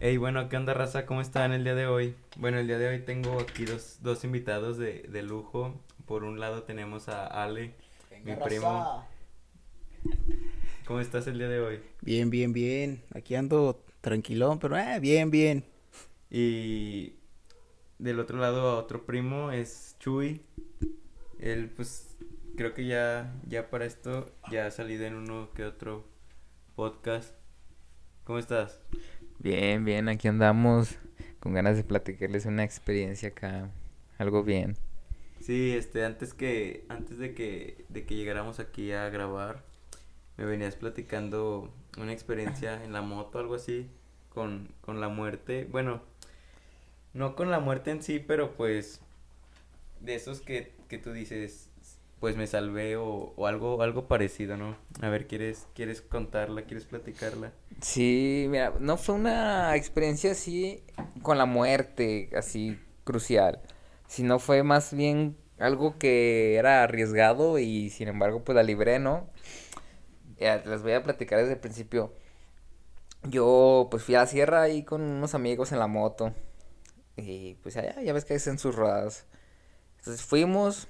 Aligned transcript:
Hey, 0.00 0.16
bueno, 0.16 0.48
¿qué 0.48 0.56
onda, 0.56 0.74
raza? 0.74 1.06
¿Cómo 1.06 1.20
están 1.20 1.50
el 1.50 1.64
día 1.64 1.74
de 1.74 1.88
hoy? 1.88 2.14
Bueno, 2.36 2.58
el 2.60 2.68
día 2.68 2.78
de 2.78 2.86
hoy 2.86 3.00
tengo 3.00 3.40
aquí 3.40 3.64
dos, 3.64 3.98
dos 4.00 4.22
invitados 4.22 4.78
de, 4.78 5.02
de 5.08 5.22
lujo. 5.24 5.74
Por 6.06 6.22
un 6.22 6.38
lado 6.38 6.62
tenemos 6.62 7.08
a 7.08 7.26
Ale, 7.26 7.74
mi 8.22 8.36
primo. 8.36 9.04
¿Cómo 10.86 11.00
estás 11.00 11.26
el 11.26 11.38
día 11.38 11.48
de 11.48 11.58
hoy? 11.58 11.80
Bien, 12.00 12.30
bien, 12.30 12.52
bien. 12.52 13.02
Aquí 13.12 13.34
ando 13.34 13.84
tranquilón, 14.00 14.60
pero 14.60 14.78
eh, 14.78 15.00
bien, 15.00 15.32
bien. 15.32 15.64
Y 16.30 17.14
del 17.98 18.20
otro 18.20 18.38
lado 18.38 18.68
a 18.68 18.78
otro 18.78 19.04
primo 19.04 19.50
es 19.50 19.96
Chuy. 19.98 20.42
Él, 21.40 21.70
pues, 21.74 22.16
creo 22.56 22.72
que 22.72 22.86
ya, 22.86 23.34
ya 23.48 23.68
para 23.68 23.84
esto 23.84 24.30
ya 24.48 24.66
ha 24.66 24.70
salido 24.70 25.06
en 25.06 25.16
uno 25.16 25.50
que 25.56 25.64
otro 25.64 26.04
podcast. 26.76 27.34
¿Cómo 28.22 28.38
estás? 28.38 28.80
Bien, 29.38 29.84
bien, 29.84 30.08
aquí 30.08 30.28
andamos 30.28 30.98
con 31.40 31.52
ganas 31.54 31.76
de 31.76 31.84
platicarles 31.84 32.46
una 32.46 32.64
experiencia 32.64 33.30
acá, 33.30 33.70
algo 34.18 34.42
bien. 34.44 34.76
Sí, 35.40 35.74
este, 35.76 36.04
antes 36.04 36.34
que, 36.34 36.84
antes 36.88 37.18
de 37.18 37.34
que, 37.34 37.84
de 37.88 38.04
que 38.04 38.16
llegáramos 38.16 38.60
aquí 38.60 38.92
a 38.92 39.08
grabar, 39.08 39.62
me 40.36 40.44
venías 40.46 40.76
platicando 40.76 41.72
una 41.98 42.12
experiencia 42.12 42.82
en 42.84 42.92
la 42.92 43.02
moto, 43.02 43.38
algo 43.38 43.54
así, 43.54 43.88
con, 44.30 44.68
con 44.82 45.00
la 45.00 45.08
muerte. 45.08 45.66
Bueno, 45.70 46.02
no 47.14 47.34
con 47.36 47.50
la 47.50 47.60
muerte 47.60 47.90
en 47.90 48.02
sí, 48.02 48.18
pero 48.18 48.52
pues 48.56 49.00
de 50.00 50.14
esos 50.14 50.40
que, 50.40 50.72
que 50.88 50.98
tú 50.98 51.12
dices, 51.12 51.67
pues 52.20 52.36
me 52.36 52.46
salvé 52.46 52.96
o, 52.96 53.32
o 53.36 53.46
algo, 53.46 53.82
algo 53.82 54.08
parecido, 54.08 54.56
¿no? 54.56 54.76
A 55.00 55.08
ver, 55.08 55.26
¿quieres, 55.26 55.66
quieres 55.74 56.02
contarla, 56.02 56.62
quieres 56.62 56.84
platicarla? 56.84 57.52
Sí, 57.80 58.46
mira, 58.48 58.74
no 58.80 58.96
fue 58.96 59.14
una 59.14 59.76
experiencia 59.76 60.32
así 60.32 60.82
con 61.22 61.38
la 61.38 61.46
muerte, 61.46 62.30
así 62.36 62.78
crucial, 63.04 63.60
sino 64.06 64.38
fue 64.38 64.62
más 64.62 64.92
bien 64.92 65.36
algo 65.58 65.98
que 65.98 66.56
era 66.56 66.82
arriesgado 66.82 67.58
y 67.58 67.90
sin 67.90 68.08
embargo 68.08 68.42
pues 68.44 68.56
la 68.56 68.62
libré, 68.62 68.98
¿no? 68.98 69.28
Ya, 70.38 70.62
voy 70.82 70.92
a 70.92 71.02
platicar 71.02 71.38
desde 71.40 71.54
el 71.54 71.60
principio. 71.60 72.14
Yo 73.24 73.88
pues 73.90 74.02
fui 74.04 74.14
a 74.14 74.20
la 74.20 74.26
sierra 74.26 74.62
ahí 74.62 74.84
con 74.84 75.02
unos 75.02 75.34
amigos 75.34 75.72
en 75.72 75.80
la 75.80 75.88
moto 75.88 76.32
y 77.16 77.54
pues 77.54 77.76
allá 77.76 78.00
ya 78.00 78.12
ves 78.12 78.24
que 78.24 78.34
hacen 78.34 78.58
sus 78.58 78.74
rodadas. 78.74 79.26
Entonces 79.98 80.24
fuimos 80.24 80.86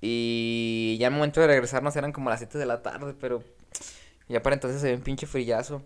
y 0.00 0.96
ya 1.00 1.08
al 1.08 1.14
momento 1.14 1.40
de 1.40 1.46
regresarnos 1.48 1.96
eran 1.96 2.12
como 2.12 2.30
las 2.30 2.40
7 2.40 2.58
de 2.58 2.66
la 2.66 2.82
tarde, 2.82 3.14
pero 3.18 3.42
ya 4.28 4.42
para 4.42 4.54
entonces 4.54 4.80
se 4.80 4.88
ve 4.88 4.94
un 4.94 5.02
pinche 5.02 5.26
frillazo. 5.26 5.82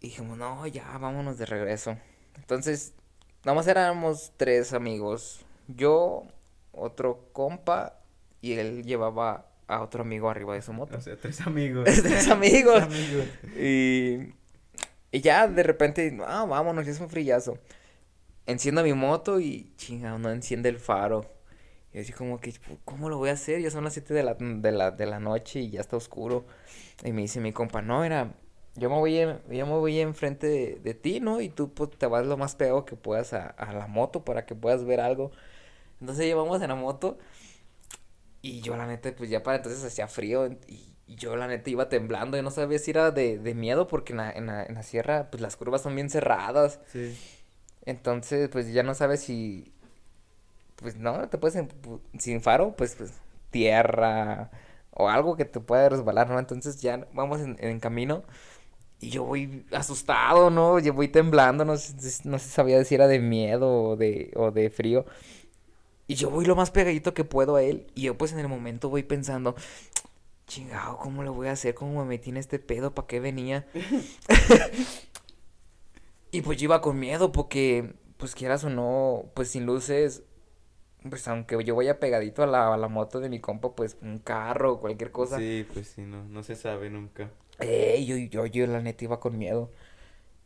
Y 0.00 0.08
dijimos, 0.08 0.38
no, 0.38 0.66
ya 0.66 0.96
vámonos 0.98 1.36
de 1.36 1.44
regreso. 1.44 1.98
Entonces, 2.36 2.94
nada 3.44 3.54
más 3.54 3.66
éramos 3.66 4.32
tres 4.36 4.72
amigos. 4.72 5.40
Yo, 5.68 6.24
otro 6.72 7.28
compa 7.32 8.00
y 8.40 8.52
él 8.54 8.84
llevaba 8.84 9.46
a 9.66 9.82
otro 9.82 10.02
amigo 10.02 10.30
arriba 10.30 10.54
de 10.54 10.62
su 10.62 10.72
moto. 10.72 10.96
O 10.96 11.00
sea, 11.00 11.16
tres 11.16 11.40
amigos. 11.42 11.84
tres 12.02 12.28
amigos. 12.28 12.88
Tres 12.88 13.08
amigos. 13.08 13.26
Y, 13.58 14.34
y 15.12 15.20
ya 15.20 15.46
de 15.46 15.62
repente, 15.62 16.18
ah, 16.26 16.46
vámonos, 16.48 16.86
ya 16.86 16.92
es 16.92 17.00
un 17.00 17.10
frillazo. 17.10 17.58
Enciendo 18.46 18.82
mi 18.82 18.94
moto 18.94 19.38
y 19.38 19.74
chinga, 19.76 20.16
no 20.16 20.30
enciende 20.30 20.70
el 20.70 20.78
faro. 20.78 21.39
Y 21.92 21.98
así 22.00 22.12
como 22.12 22.40
que, 22.40 22.54
¿cómo 22.84 23.08
lo 23.08 23.18
voy 23.18 23.30
a 23.30 23.32
hacer? 23.32 23.60
Ya 23.60 23.70
son 23.70 23.84
las 23.84 23.94
7 23.94 24.14
de 24.14 24.22
la, 24.22 24.34
de 24.34 24.72
la, 24.72 24.90
de 24.92 25.06
la 25.06 25.18
noche 25.20 25.60
y 25.60 25.70
ya 25.70 25.80
está 25.80 25.96
oscuro. 25.96 26.46
Y 27.04 27.12
me 27.12 27.22
dice 27.22 27.40
mi 27.40 27.52
compa, 27.52 27.82
no, 27.82 28.04
era, 28.04 28.34
yo 28.76 28.90
me 28.90 28.96
voy, 28.96 29.18
en, 29.18 29.40
yo 29.50 29.66
me 29.66 29.72
voy 29.72 29.98
enfrente 30.00 30.46
de, 30.46 30.76
de 30.76 30.94
ti, 30.94 31.20
¿no? 31.20 31.40
Y 31.40 31.48
tú 31.48 31.72
pues, 31.74 31.90
te 31.90 32.06
vas 32.06 32.26
lo 32.26 32.36
más 32.36 32.54
pegado 32.54 32.84
que 32.84 32.96
puedas 32.96 33.32
a, 33.32 33.46
a 33.46 33.72
la 33.72 33.86
moto 33.88 34.24
para 34.24 34.46
que 34.46 34.54
puedas 34.54 34.84
ver 34.84 35.00
algo. 35.00 35.32
Entonces 36.00 36.26
llevamos 36.26 36.62
en 36.62 36.68
la 36.68 36.76
moto 36.76 37.18
y 38.42 38.60
yo 38.62 38.76
la 38.76 38.86
neta, 38.86 39.12
pues 39.16 39.28
ya 39.30 39.42
para 39.42 39.58
entonces 39.58 39.84
hacía 39.84 40.08
frío 40.08 40.46
y, 40.46 40.96
y 41.06 41.16
yo 41.16 41.36
la 41.36 41.46
neta 41.48 41.68
iba 41.70 41.88
temblando 41.88 42.38
y 42.38 42.42
no 42.42 42.50
sabía 42.50 42.78
si 42.78 42.92
era 42.92 43.10
de, 43.10 43.38
de 43.38 43.54
miedo 43.54 43.86
porque 43.86 44.12
en 44.12 44.18
la, 44.18 44.30
en 44.30 44.46
la, 44.46 44.64
en 44.64 44.74
la 44.74 44.82
sierra 44.82 45.28
pues 45.30 45.40
las 45.42 45.56
curvas 45.56 45.82
son 45.82 45.94
bien 45.94 46.08
cerradas. 46.08 46.80
Sí. 46.86 47.16
Entonces, 47.84 48.48
pues 48.48 48.72
ya 48.72 48.82
no 48.82 48.94
sabes 48.94 49.20
si. 49.20 49.72
Pues 50.80 50.96
no, 50.96 51.28
te 51.28 51.38
puedes. 51.38 51.56
empu- 51.56 52.00
Sin 52.18 52.40
faro, 52.40 52.74
pues, 52.76 52.94
pues 52.96 53.12
tierra 53.50 54.50
o 54.92 55.08
algo 55.08 55.36
que 55.36 55.44
te 55.44 55.60
pueda 55.60 55.88
resbalar, 55.88 56.28
¿no? 56.30 56.38
Entonces 56.38 56.80
ya 56.80 57.06
vamos 57.14 57.40
en, 57.40 57.56
en 57.60 57.80
camino 57.80 58.22
y 59.00 59.10
yo 59.10 59.24
voy 59.24 59.66
asustado, 59.72 60.50
¿no? 60.50 60.78
Yo 60.80 60.94
voy 60.94 61.08
temblando, 61.08 61.64
no 61.64 61.74
no 62.24 62.38
si 62.38 62.50
sabía 62.50 62.84
si 62.84 62.94
era 62.96 63.08
de 63.08 63.20
miedo 63.20 63.70
o 63.90 63.96
de, 63.96 64.32
o 64.36 64.50
de 64.52 64.70
frío. 64.70 65.06
Y 66.06 66.14
yo 66.16 66.30
voy 66.30 66.44
lo 66.44 66.56
más 66.56 66.70
pegadito 66.70 67.14
que 67.14 67.24
puedo 67.24 67.56
a 67.56 67.62
él. 67.62 67.86
Y 67.94 68.02
yo, 68.02 68.18
pues, 68.18 68.32
en 68.32 68.40
el 68.40 68.48
momento 68.48 68.88
voy 68.88 69.02
pensando. 69.04 69.54
Chingado, 70.46 70.98
¿cómo 70.98 71.22
lo 71.24 71.34
voy 71.34 71.48
a 71.48 71.52
hacer? 71.52 71.74
¿Cómo 71.74 72.00
me 72.02 72.08
metí 72.08 72.30
en 72.30 72.38
este 72.38 72.58
pedo? 72.58 72.94
¿Para 72.94 73.08
qué 73.08 73.20
venía? 73.20 73.66
Y 76.32 76.42
pues 76.42 76.58
yo 76.58 76.64
iba 76.64 76.80
con 76.80 76.98
miedo 76.98 77.32
porque, 77.32 77.94
pues 78.16 78.34
quieras 78.34 78.64
o 78.64 78.70
no, 78.70 79.24
pues 79.34 79.48
sin 79.48 79.66
luces, 79.66 80.22
pues 81.08 81.26
aunque 81.28 81.62
yo 81.64 81.76
vaya 81.76 81.98
pegadito 82.00 82.42
a 82.42 82.46
la, 82.46 82.74
a 82.74 82.76
la 82.76 82.88
moto 82.88 83.20
de 83.20 83.28
mi 83.28 83.40
compa, 83.40 83.74
pues 83.74 83.96
un 84.02 84.18
carro 84.18 84.74
o 84.74 84.80
cualquier 84.80 85.10
cosa. 85.12 85.36
Sí, 85.38 85.66
pues 85.72 85.88
sí, 85.88 86.02
no, 86.02 86.24
no 86.24 86.42
se 86.42 86.56
sabe 86.56 86.90
nunca. 86.90 87.30
Eh, 87.58 88.04
yo, 88.06 88.16
yo, 88.16 88.46
yo 88.46 88.66
la 88.66 88.80
neta 88.80 89.04
iba 89.04 89.20
con 89.20 89.38
miedo. 89.38 89.70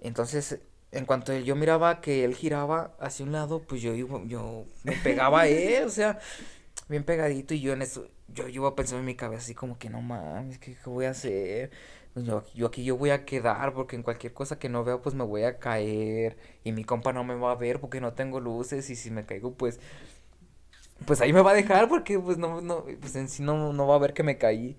Entonces, 0.00 0.60
en 0.92 1.06
cuanto 1.06 1.37
yo 1.38 1.56
miraba 1.56 2.00
que 2.00 2.25
él 2.25 2.34
giraba 2.34 2.94
hacia 3.00 3.26
un 3.26 3.32
lado, 3.32 3.62
pues 3.62 3.82
yo, 3.82 3.94
iba- 3.94 4.22
yo 4.26 4.66
me 4.84 4.97
pegaba 4.97 5.42
a 5.42 5.48
él, 5.48 5.84
o 5.84 5.91
sea, 5.91 6.19
bien 6.88 7.04
pegadito 7.04 7.54
y 7.54 7.60
yo 7.60 7.72
en 7.75 7.82
eso, 7.82 8.09
yo, 8.28 8.44
yo 8.48 8.62
iba 8.62 8.76
pensando 8.76 9.00
en 9.00 9.06
mi 9.06 9.16
cabeza 9.16 9.42
así 9.44 9.54
como 9.54 9.78
que 9.78 9.91
no 9.91 10.03
mames, 10.03 10.59
¿qué, 10.59 10.75
qué 10.82 10.91
voy 10.91 11.06
a 11.06 11.10
hacer? 11.10 11.71
Pues 12.15 12.26
yo, 12.26 12.44
yo 12.54 12.66
aquí 12.69 12.84
yo 12.84 12.97
voy 12.97 13.10
a 13.10 13.25
quedar 13.25 13.75
porque 13.75 13.97
en 13.97 14.03
cualquier 14.04 14.32
cosa 14.34 14.59
que 14.59 14.69
no 14.69 14.84
veo 14.84 15.03
pues 15.03 15.15
me 15.16 15.25
voy 15.25 15.44
a 15.44 15.59
caer 15.59 16.36
y 16.65 16.72
mi 16.72 16.84
compa 16.84 17.12
no 17.12 17.25
me 17.25 17.34
va 17.36 17.53
a 17.53 17.56
ver 17.56 17.81
porque 17.81 18.00
no 18.00 18.15
tengo 18.15 18.41
luces 18.41 18.91
y 18.91 18.97
si 18.97 19.10
me 19.10 19.26
caigo 19.26 19.54
pues 19.54 19.81
pues 21.06 21.21
ahí 21.21 21.32
me 21.32 21.43
va 21.43 21.53
a 21.53 21.55
dejar 21.55 21.88
porque 21.88 22.19
pues 22.19 22.38
no, 22.38 22.60
no, 22.60 22.84
pues 23.00 23.16
en 23.16 23.28
sí 23.28 23.43
no, 23.43 23.72
no 23.72 23.87
va 23.87 23.97
a 23.97 23.99
ver 23.99 24.15
que 24.15 24.22
me 24.22 24.38
caí 24.38 24.77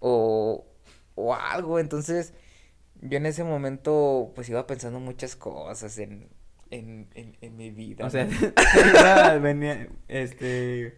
o, 0.00 0.66
o 1.14 1.34
algo, 1.34 1.78
entonces 1.78 2.34
yo 3.00 3.18
en 3.18 3.26
ese 3.26 3.44
momento 3.44 4.32
pues 4.34 4.48
iba 4.48 4.66
pensando 4.66 5.00
muchas 5.00 5.36
cosas 5.36 5.98
en, 5.98 6.28
en, 6.70 7.08
en, 7.14 7.36
en 7.40 7.56
mi 7.56 7.70
vida. 7.70 8.06
O 8.06 8.10
sea, 8.10 8.26
venía, 9.42 9.88
este, 10.08 10.94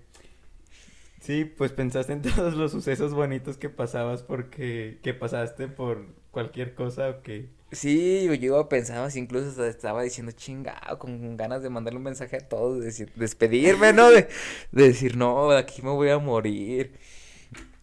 sí, 1.20 1.44
pues 1.44 1.72
pensaste 1.72 2.12
en 2.12 2.22
todos 2.22 2.54
los 2.54 2.72
sucesos 2.72 3.14
bonitos 3.14 3.58
que 3.58 3.70
pasabas 3.70 4.22
porque, 4.22 5.00
que 5.02 5.14
pasaste 5.14 5.68
por 5.68 6.06
cualquier 6.30 6.74
cosa 6.74 7.10
o 7.10 7.22
que, 7.22 7.50
Sí, 7.72 8.28
yo 8.38 8.68
pensando 8.68 9.04
así, 9.04 9.18
incluso 9.18 9.64
estaba 9.66 10.02
diciendo 10.02 10.30
chingado, 10.32 10.98
con 11.00 11.36
ganas 11.36 11.62
de 11.62 11.70
mandarle 11.70 11.98
un 11.98 12.04
mensaje 12.04 12.36
a 12.36 12.48
todos, 12.48 12.78
de 12.78 12.86
decir, 12.86 13.12
despedirme, 13.16 13.92
¿no? 13.92 14.10
De, 14.10 14.28
de 14.70 14.82
decir, 14.84 15.16
no, 15.16 15.50
aquí 15.50 15.82
me 15.82 15.90
voy 15.90 16.10
a 16.10 16.18
morir. 16.18 16.96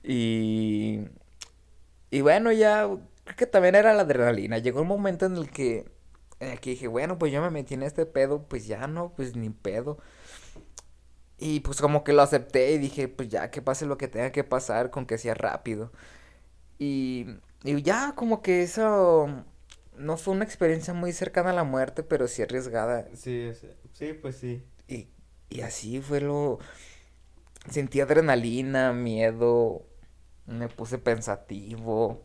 Y, 0.04 1.02
y 2.12 2.22
bueno, 2.22 2.52
ya, 2.52 2.88
creo 3.24 3.38
que 3.38 3.46
también 3.48 3.76
era 3.76 3.94
la 3.94 4.04
adrenalina. 4.04 4.58
Llegó 4.60 4.82
un 4.82 4.88
momento 4.88 5.26
en 5.26 5.36
el 5.38 5.50
que, 5.50 5.86
en 6.40 6.52
el 6.52 6.60
que 6.60 6.72
dije, 6.72 6.88
bueno, 6.88 7.18
pues 7.18 7.32
yo 7.32 7.42
me 7.42 7.50
metí 7.50 7.74
en 7.76 7.84
este 7.84 8.06
pedo, 8.06 8.44
pues 8.48 8.68
ya 8.68 8.88
no, 8.88 9.14
pues 9.16 9.36
ni 9.36 9.50
pedo. 9.50 9.98
Y 11.38 11.60
pues 11.62 11.82
como 11.82 12.04
que 12.04 12.14
lo 12.14 12.22
acepté 12.22 12.72
y 12.74 12.78
dije, 12.78 13.08
pues 13.08 13.28
ya, 13.30 13.52
que 13.52 13.62
pase 13.62 13.86
lo 13.86 13.98
que 13.98 14.08
tenga 14.08 14.32
que 14.32 14.44
pasar, 14.44 14.90
con 14.92 15.06
que 15.06 15.18
sea 15.18 15.34
rápido. 15.34 15.92
Y, 16.80 17.28
y 17.64 17.82
ya 17.84 18.14
como 18.16 18.42
que 18.42 18.64
eso 18.64 19.28
no 19.98 20.18
fue 20.18 20.34
una 20.34 20.44
experiencia 20.44 20.94
muy 20.94 21.12
cercana 21.14 21.52
a 21.52 21.54
la 21.54 21.64
muerte, 21.64 22.04
pero 22.04 22.28
sí 22.28 22.42
arriesgada. 22.42 23.08
sí, 23.16 23.52
sí, 23.94 24.14
pues 24.14 24.38
sí. 24.38 24.64
Y, 24.88 25.08
y 25.50 25.62
así 25.62 26.02
fue 26.02 26.22
lo... 26.22 26.60
Sentí 27.70 28.02
adrenalina, 28.02 28.92
miedo, 28.92 29.86
me 30.46 30.68
puse 30.68 30.98
pensativo. 30.98 32.22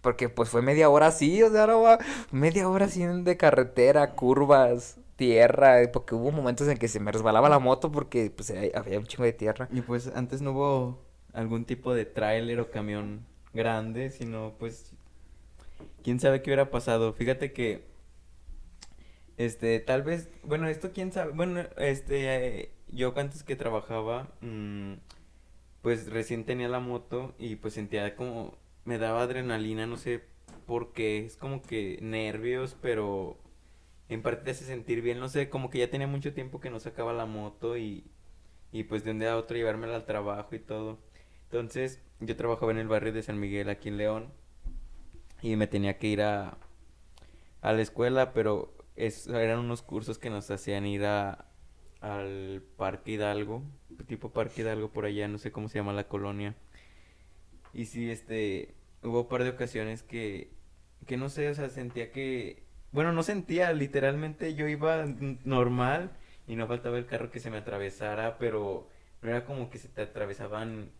Porque 0.00 0.28
pues 0.28 0.48
fue 0.50 0.62
media 0.62 0.90
hora 0.90 1.08
así, 1.08 1.42
o 1.42 1.50
sea, 1.50 1.66
no 1.66 1.82
va, 1.82 1.98
media 2.30 2.68
hora 2.68 2.86
así 2.86 3.04
de 3.04 3.36
carretera, 3.36 4.12
curvas, 4.12 4.98
tierra, 5.16 5.76
porque 5.92 6.14
hubo 6.14 6.30
momentos 6.30 6.68
en 6.68 6.76
que 6.78 6.88
se 6.88 7.00
me 7.00 7.10
resbalaba 7.12 7.48
la 7.48 7.58
moto 7.58 7.90
porque 7.90 8.30
pues 8.30 8.52
había 8.74 8.98
un 8.98 9.06
chingo 9.06 9.24
de 9.24 9.32
tierra. 9.32 9.68
Y 9.72 9.80
pues 9.80 10.10
antes 10.14 10.42
no 10.42 10.52
hubo 10.52 11.02
algún 11.32 11.64
tipo 11.64 11.94
de 11.94 12.04
tráiler 12.04 12.60
o 12.60 12.70
camión 12.70 13.24
grande, 13.54 14.10
sino 14.10 14.54
pues 14.58 14.92
quién 16.04 16.20
sabe 16.20 16.42
qué 16.42 16.50
hubiera 16.50 16.70
pasado. 16.70 17.14
Fíjate 17.14 17.52
que 17.52 17.86
este 19.36 19.80
tal 19.80 20.02
vez, 20.04 20.30
bueno, 20.44 20.68
esto 20.68 20.92
quién 20.92 21.12
sabe, 21.12 21.32
bueno, 21.32 21.62
este 21.78 22.72
yo 22.88 23.12
antes 23.18 23.42
que 23.42 23.56
trabajaba 23.56 24.28
mm, 24.40 24.94
pues 25.82 26.10
recién 26.10 26.44
tenía 26.44 26.68
la 26.68 26.80
moto 26.80 27.34
y 27.38 27.56
pues 27.56 27.74
sentía 27.74 28.16
como 28.16 28.56
me 28.84 28.98
daba 28.98 29.22
adrenalina, 29.22 29.86
no 29.86 29.96
sé 29.96 30.22
porque 30.66 31.24
es 31.26 31.36
como 31.36 31.62
que 31.62 31.98
nervios, 32.02 32.76
pero 32.80 33.38
en 34.08 34.22
parte 34.22 34.44
te 34.44 34.50
hace 34.52 34.64
sentir 34.64 35.02
bien, 35.02 35.18
no 35.20 35.28
sé, 35.28 35.48
como 35.50 35.70
que 35.70 35.78
ya 35.78 35.90
tenía 35.90 36.06
mucho 36.06 36.34
tiempo 36.34 36.60
que 36.60 36.70
no 36.70 36.80
sacaba 36.80 37.12
la 37.12 37.26
moto 37.26 37.76
y, 37.76 38.04
y 38.72 38.84
pues 38.84 39.04
de 39.04 39.12
un 39.12 39.18
día 39.20 39.32
a 39.32 39.36
otro 39.38 39.56
llevármela 39.56 39.96
al 39.96 40.06
trabajo 40.06 40.54
y 40.54 40.58
todo. 40.60 40.98
Entonces, 41.44 42.02
yo 42.20 42.36
trabajaba 42.36 42.72
en 42.72 42.78
el 42.78 42.88
barrio 42.88 43.12
de 43.12 43.22
San 43.22 43.40
Miguel, 43.40 43.68
aquí 43.70 43.88
en 43.88 43.98
León, 43.98 44.32
y 45.44 45.56
me 45.56 45.66
tenía 45.66 45.98
que 45.98 46.06
ir 46.06 46.22
a, 46.22 46.56
a 47.60 47.72
la 47.74 47.82
escuela, 47.82 48.32
pero 48.32 48.72
eran 48.96 49.58
unos 49.58 49.82
cursos 49.82 50.18
que 50.18 50.30
nos 50.30 50.50
hacían 50.50 50.86
ir 50.86 51.04
a, 51.04 51.44
al 52.00 52.62
Parque 52.78 53.12
Hidalgo, 53.12 53.62
tipo 54.06 54.32
Parque 54.32 54.62
Hidalgo 54.62 54.90
por 54.90 55.04
allá, 55.04 55.28
no 55.28 55.36
sé 55.36 55.52
cómo 55.52 55.68
se 55.68 55.78
llama 55.78 55.92
la 55.92 56.08
colonia. 56.08 56.54
Y 57.74 57.84
sí, 57.84 58.10
este, 58.10 58.74
hubo 59.02 59.20
un 59.20 59.28
par 59.28 59.44
de 59.44 59.50
ocasiones 59.50 60.02
que, 60.02 60.50
que 61.06 61.18
no 61.18 61.28
sé, 61.28 61.50
o 61.50 61.54
sea, 61.54 61.68
sentía 61.68 62.10
que, 62.10 62.62
bueno, 62.90 63.12
no 63.12 63.22
sentía, 63.22 63.70
literalmente 63.74 64.54
yo 64.54 64.66
iba 64.66 65.04
normal 65.44 66.16
y 66.48 66.56
no 66.56 66.66
faltaba 66.66 66.96
el 66.96 67.04
carro 67.04 67.30
que 67.30 67.40
se 67.40 67.50
me 67.50 67.58
atravesara, 67.58 68.38
pero 68.38 68.88
no 69.20 69.28
era 69.28 69.44
como 69.44 69.68
que 69.68 69.76
se 69.76 69.88
te 69.88 70.00
atravesaban 70.00 70.90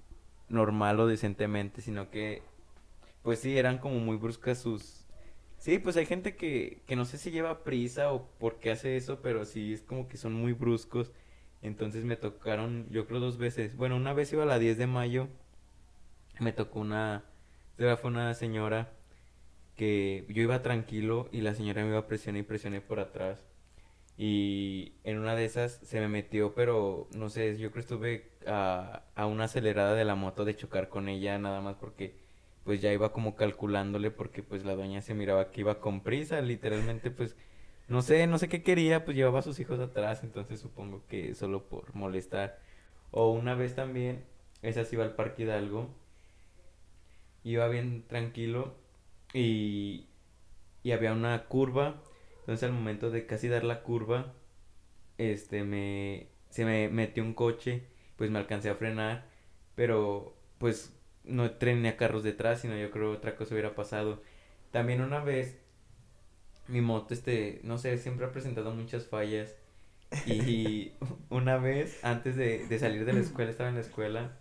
normal 0.50 1.00
o 1.00 1.06
decentemente, 1.06 1.80
sino 1.80 2.10
que, 2.10 2.42
pues 3.24 3.40
sí, 3.40 3.58
eran 3.58 3.78
como 3.78 4.00
muy 4.00 4.18
bruscas 4.18 4.58
sus... 4.60 5.06
Sí, 5.58 5.78
pues 5.78 5.96
hay 5.96 6.06
gente 6.06 6.36
que, 6.36 6.82
que 6.86 6.96
no 6.96 7.06
sé 7.06 7.18
si 7.18 7.30
lleva 7.32 7.64
prisa 7.64 8.12
o 8.12 8.28
por 8.38 8.60
qué 8.60 8.70
hace 8.72 8.96
eso, 8.98 9.22
pero 9.22 9.46
sí 9.46 9.72
es 9.74 9.82
como 9.82 10.08
que 10.08 10.18
son 10.18 10.34
muy 10.34 10.52
bruscos. 10.52 11.12
Entonces 11.62 12.04
me 12.04 12.16
tocaron, 12.16 12.86
yo 12.90 13.06
creo 13.06 13.20
dos 13.20 13.38
veces. 13.38 13.76
Bueno, 13.76 13.96
una 13.96 14.12
vez 14.12 14.32
iba 14.32 14.42
a 14.44 14.46
la 14.46 14.58
10 14.58 14.78
de 14.78 14.86
mayo, 14.86 15.28
me 16.40 16.52
tocó 16.52 16.80
una, 16.80 17.24
fue 17.76 18.10
una 18.10 18.34
señora 18.34 18.92
que 19.76 20.26
yo 20.28 20.42
iba 20.42 20.62
tranquilo 20.62 21.28
y 21.32 21.40
la 21.40 21.54
señora 21.54 21.82
me 21.82 21.88
iba 21.90 21.98
a 21.98 22.06
presionar 22.06 22.40
y 22.40 22.44
presioné 22.44 22.80
por 22.82 23.00
atrás. 23.00 23.38
Y 24.18 24.94
en 25.04 25.18
una 25.18 25.34
de 25.36 25.44
esas 25.46 25.72
se 25.82 26.00
me 26.00 26.08
metió, 26.08 26.54
pero 26.54 27.08
no 27.16 27.30
sé, 27.30 27.52
yo 27.58 27.70
creo 27.70 27.72
que 27.72 27.80
estuve 27.80 28.30
a, 28.46 29.04
a 29.14 29.26
una 29.26 29.44
acelerada 29.44 29.94
de 29.94 30.04
la 30.04 30.14
moto 30.14 30.44
de 30.44 30.56
chocar 30.56 30.88
con 30.90 31.08
ella, 31.08 31.38
nada 31.38 31.60
más 31.62 31.76
porque 31.76 32.23
pues 32.64 32.80
ya 32.82 32.92
iba 32.92 33.12
como 33.12 33.36
calculándole 33.36 34.10
porque 34.10 34.42
pues 34.42 34.64
la 34.64 34.74
doña 34.76 35.02
se 35.02 35.14
miraba 35.14 35.50
que 35.50 35.60
iba 35.62 35.80
con 35.80 36.02
prisa, 36.02 36.40
literalmente 36.40 37.10
pues 37.10 37.36
no 37.88 38.02
sé, 38.02 38.26
no 38.26 38.38
sé 38.38 38.48
qué 38.48 38.62
quería, 38.62 39.04
pues 39.04 39.16
llevaba 39.16 39.40
a 39.40 39.42
sus 39.42 39.60
hijos 39.60 39.80
atrás, 39.80 40.22
entonces 40.24 40.60
supongo 40.60 41.04
que 41.08 41.34
solo 41.34 41.68
por 41.68 41.94
molestar. 41.94 42.60
O 43.10 43.30
una 43.32 43.54
vez 43.54 43.74
también, 43.76 44.24
esa 44.62 44.84
sí 44.84 44.96
iba 44.96 45.04
al 45.04 45.14
Parque 45.16 45.42
Hidalgo, 45.44 45.90
iba 47.44 47.68
bien 47.68 48.04
tranquilo 48.08 48.74
y, 49.32 50.06
y 50.82 50.92
había 50.92 51.12
una 51.12 51.44
curva, 51.46 52.02
entonces 52.40 52.64
al 52.64 52.74
momento 52.74 53.10
de 53.10 53.26
casi 53.26 53.48
dar 53.48 53.64
la 53.64 53.82
curva, 53.82 54.32
este 55.18 55.64
me 55.64 56.28
se 56.50 56.64
me 56.64 56.88
metió 56.88 57.24
un 57.24 57.34
coche, 57.34 57.84
pues 58.16 58.30
me 58.30 58.38
alcancé 58.38 58.70
a 58.70 58.76
frenar, 58.76 59.26
pero 59.74 60.36
pues 60.58 60.93
no 61.24 61.50
tenía 61.52 61.96
carros 61.96 62.22
detrás, 62.24 62.60
sino 62.60 62.76
yo 62.76 62.90
creo 62.90 63.12
otra 63.12 63.36
cosa 63.36 63.54
hubiera 63.54 63.74
pasado. 63.74 64.22
También 64.72 65.00
una 65.02 65.20
vez 65.20 65.58
mi 66.68 66.80
moto, 66.80 67.14
este, 67.14 67.60
no 67.62 67.78
sé, 67.78 67.98
siempre 67.98 68.26
ha 68.26 68.32
presentado 68.32 68.72
muchas 68.72 69.06
fallas. 69.06 69.54
Y 70.26 70.92
una 71.30 71.58
vez, 71.58 71.98
antes 72.04 72.36
de, 72.36 72.66
de 72.66 72.78
salir 72.78 73.04
de 73.04 73.12
la 73.14 73.20
escuela, 73.20 73.50
estaba 73.50 73.68
en 73.70 73.76
la 73.76 73.82
escuela, 73.82 74.38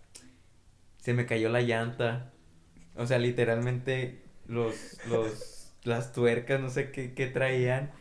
se 0.98 1.14
me 1.14 1.26
cayó 1.26 1.48
la 1.48 1.60
llanta. 1.62 2.32
O 2.96 3.06
sea, 3.06 3.18
literalmente 3.18 4.22
los, 4.46 4.98
los, 5.08 5.72
las 5.84 6.12
tuercas, 6.12 6.60
no 6.60 6.70
sé 6.70 6.90
qué, 6.92 7.14
qué 7.14 7.26
traían, 7.28 7.92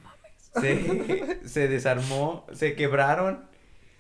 se, 0.60 1.40
se 1.46 1.68
desarmó, 1.68 2.46
se 2.54 2.76
quebraron. 2.76 3.46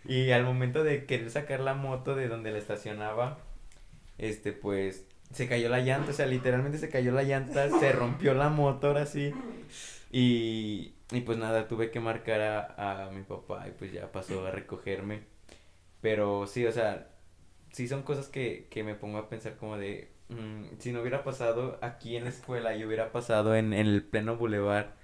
Y 0.05 0.31
al 0.31 0.43
momento 0.45 0.83
de 0.83 1.05
querer 1.05 1.31
sacar 1.31 1.61
la 1.61 1.75
moto 1.75 2.15
de 2.15 2.27
donde 2.27 2.51
la 2.51 2.59
estacionaba, 2.59 3.39
este, 4.17 4.53
pues, 4.53 5.05
se 5.31 5.47
cayó 5.47 5.69
la 5.69 5.79
llanta, 5.81 6.11
o 6.11 6.13
sea, 6.13 6.25
literalmente 6.27 6.77
se 6.77 6.89
cayó 6.89 7.11
la 7.11 7.23
llanta, 7.23 7.69
se 7.79 7.91
rompió 7.91 8.33
la 8.33 8.49
moto 8.49 8.87
ahora 8.87 9.05
sí. 9.05 9.33
Y, 10.11 10.93
y 11.11 11.21
pues 11.21 11.37
nada, 11.37 11.67
tuve 11.67 11.91
que 11.91 11.99
marcar 11.99 12.41
a, 12.41 13.07
a 13.07 13.11
mi 13.11 13.23
papá 13.23 13.67
y 13.67 13.71
pues 13.71 13.91
ya 13.91 14.11
pasó 14.11 14.45
a 14.45 14.51
recogerme. 14.51 15.23
Pero 16.01 16.47
sí, 16.47 16.65
o 16.65 16.71
sea, 16.71 17.09
sí 17.71 17.87
son 17.87 18.03
cosas 18.03 18.27
que, 18.29 18.67
que 18.71 18.83
me 18.83 18.95
pongo 18.95 19.17
a 19.19 19.29
pensar 19.29 19.57
como 19.57 19.77
de, 19.77 20.11
mm, 20.29 20.79
si 20.79 20.91
no 20.93 21.01
hubiera 21.01 21.23
pasado 21.23 21.79
aquí 21.81 22.17
en 22.17 22.25
la 22.25 22.29
escuela 22.31 22.75
y 22.75 22.85
hubiera 22.85 23.11
pasado 23.11 23.55
en, 23.55 23.73
en 23.73 23.87
el 23.87 24.03
pleno 24.03 24.37
bulevar, 24.37 24.95